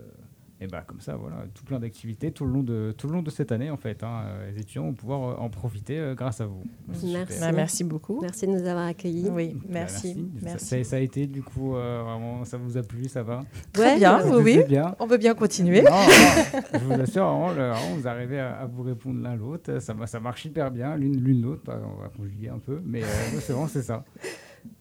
[0.61, 3.22] Et bah comme ça, voilà, tout plein d'activités tout le long de tout le long
[3.22, 4.02] de cette année en fait.
[4.02, 4.22] hein.
[4.24, 6.64] Euh, les étudiants vont pouvoir euh, en profiter euh, grâce à vous.
[7.04, 7.38] Merci.
[7.40, 8.18] Bah, merci beaucoup.
[8.20, 9.28] Merci de nous avoir accueillis.
[9.30, 10.14] Oui, Bah, merci.
[10.14, 10.66] Ça- merci.
[10.66, 13.42] Ça, ça a été du coup euh, vraiment, ça vous a plu, ça va
[13.72, 14.64] Très Ouais, bien, Ça oui, vous oui.
[14.66, 15.82] bien On veut bien continuer.
[15.82, 19.36] Non, non, je vous assure, vraiment, le- vraiment, vous arrivez à, à vous répondre l'un
[19.36, 19.78] l'autre.
[19.80, 21.62] Ça, ma- ça marche hyper bien, l'une l'une l'autre.
[21.66, 23.06] Bah, On va conjuguer un peu, mais euh,
[23.40, 24.04] c'est vraiment c'est ça.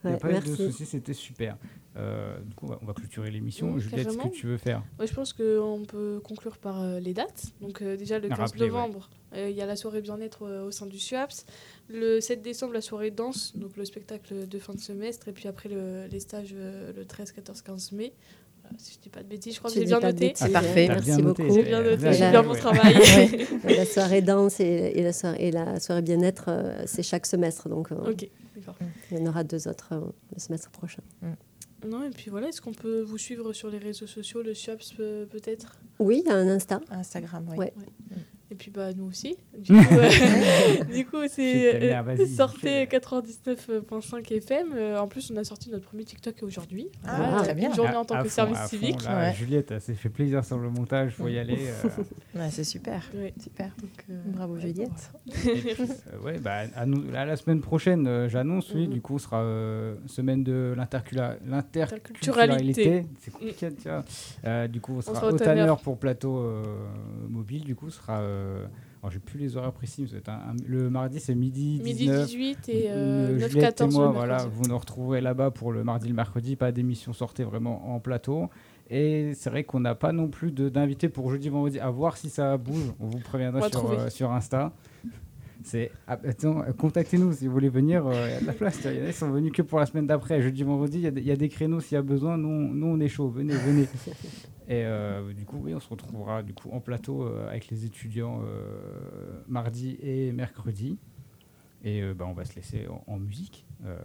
[0.03, 1.55] Il n'y a Ouais, pas eu de soucis, c'était super.
[1.97, 3.71] Euh, du coup, on va, on va clôturer l'émission.
[3.73, 6.99] Oui, Juliette, ce que tu veux faire Ouais, je pense qu'on peut conclure par euh,
[6.99, 7.45] les dates.
[7.61, 8.67] Donc euh, déjà le 15 Rappelez, ouais.
[8.67, 11.45] novembre, euh, il y a la soirée bien-être euh, au sein du SUAPS.
[11.89, 15.27] Le 7 décembre, la soirée danse, donc le spectacle de fin de semestre.
[15.27, 18.13] Et puis après le- les stages euh, le 13, 14, 15 mai.
[18.61, 20.33] Voilà, si je dis pas de bêtises, je crois Tu que j'ai dis bien noté.
[20.41, 20.87] Ah, parfait.
[20.89, 21.43] Merci bien beaucoup.
[21.51, 22.59] J'ai bien c'est- noté, j'ai bien mon ouais.
[22.59, 23.47] travail.
[23.63, 26.49] La soirée danse et, et la soirée, bien-être,
[26.85, 27.69] c'est chaque semestre.
[27.69, 28.13] Donc, euh,
[29.11, 30.01] il y en aura deux autres euh,
[30.33, 31.01] le semestre prochain.
[31.85, 34.93] Non, et puis voilà, est-ce qu'on peut vous suivre sur les réseaux sociaux, le SUAPS
[34.99, 35.77] euh, peut-être?
[35.99, 36.81] Oui, il y a un Insta.
[36.89, 37.57] Instagram, oui.
[37.57, 37.73] Ouais.
[38.49, 39.35] Et puis bah nous aussi.
[39.57, 42.89] Du coup, euh, du coup, c'est euh, sortez fais.
[42.97, 44.67] 99.5 FM.
[44.73, 46.87] Euh, en plus, on a sorti notre premier TikTok aujourd'hui.
[47.05, 47.69] Ah, Voilà, très bien.
[47.69, 49.03] Une journée en tant à que fond, service fond, civique.
[49.03, 49.33] là, Ouais.
[49.33, 51.57] Juliette, elle s'est fait plaisir sur le montage, faut y aller.
[51.67, 51.89] euh,
[52.39, 53.01] Ouais, c'est super.
[53.15, 53.33] Ouais.
[53.41, 53.71] Super.
[53.81, 55.11] Donc, euh, Bravo ouais, Juliette.
[55.45, 58.93] Euh, ouais, bah, à nous, la semaine prochaine, euh, j'annonce, oui, Mhm.
[58.93, 63.05] du coup, sera euh, semaine de l'interculturalité.
[63.19, 63.69] C'est compliqué.
[64.45, 65.73] Euh, du coup, on sera, sera au au Tanner.
[65.83, 66.63] Pour plateau euh,
[67.27, 67.63] mobile.
[67.65, 68.19] Du coup, ce sera.
[68.37, 68.65] Euh,
[69.03, 72.25] alors, j'ai plus les horaires précis, mais un- un- le mardi, c'est midi, Midi 19.
[72.25, 75.71] 18 et Euh, euh, 9 Juliette 14 et moi, voilà, vous nous retrouverez là-bas pour
[75.71, 76.55] le mardi, le mercredi.
[76.55, 78.49] Pas d'émission sortée vraiment en plateau.
[78.89, 81.79] Et c'est vrai qu'on n'a pas non plus d'invités pour jeudi, vendredi.
[81.79, 82.93] À voir si ça bouge.
[82.99, 84.71] On vous préviendra sur, euh, sur Insta.
[85.63, 88.05] C'est ah, euh, contactez-nous si vous voulez venir.
[88.07, 88.79] euh, Il y a de la place.
[88.85, 90.41] Il y en a qui sont venus que pour la semaine d'après.
[90.41, 92.37] Jeudi, vendredi, il y a des- il y, a des créneaux s'il y a besoin.
[92.37, 93.27] Nous, nous, on est chaud.
[93.27, 93.87] Venez, venez.
[94.69, 97.85] Et euh, du coup, oui, on se retrouvera du coup en plateau euh, avec les
[97.85, 100.97] étudiants euh, mardi et mercredi.
[101.83, 103.65] Et euh, bah, on va se laisser en, en musique.
[103.85, 103.97] Euh,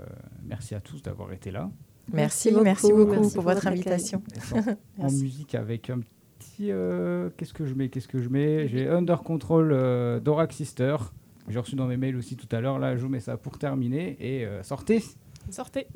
[0.45, 1.71] merci à tous d'avoir été là.
[2.13, 3.13] Merci, Merci merci beaucoup.
[3.13, 4.23] Merci pour pour votre invitation.
[4.99, 6.01] en musique avec un
[6.39, 6.71] petit.
[6.71, 8.69] euh, Qu'est-ce que je mets Qu'est-ce que je mets?
[8.69, 10.97] J'ai Under Control euh, d'Orax Sister.
[11.49, 12.79] J'ai reçu dans mes mails aussi tout à l'heure.
[12.79, 14.17] Là, je vous mets ça pour terminer.
[14.21, 15.03] Et euh, sortez
[15.51, 15.87] Sortez.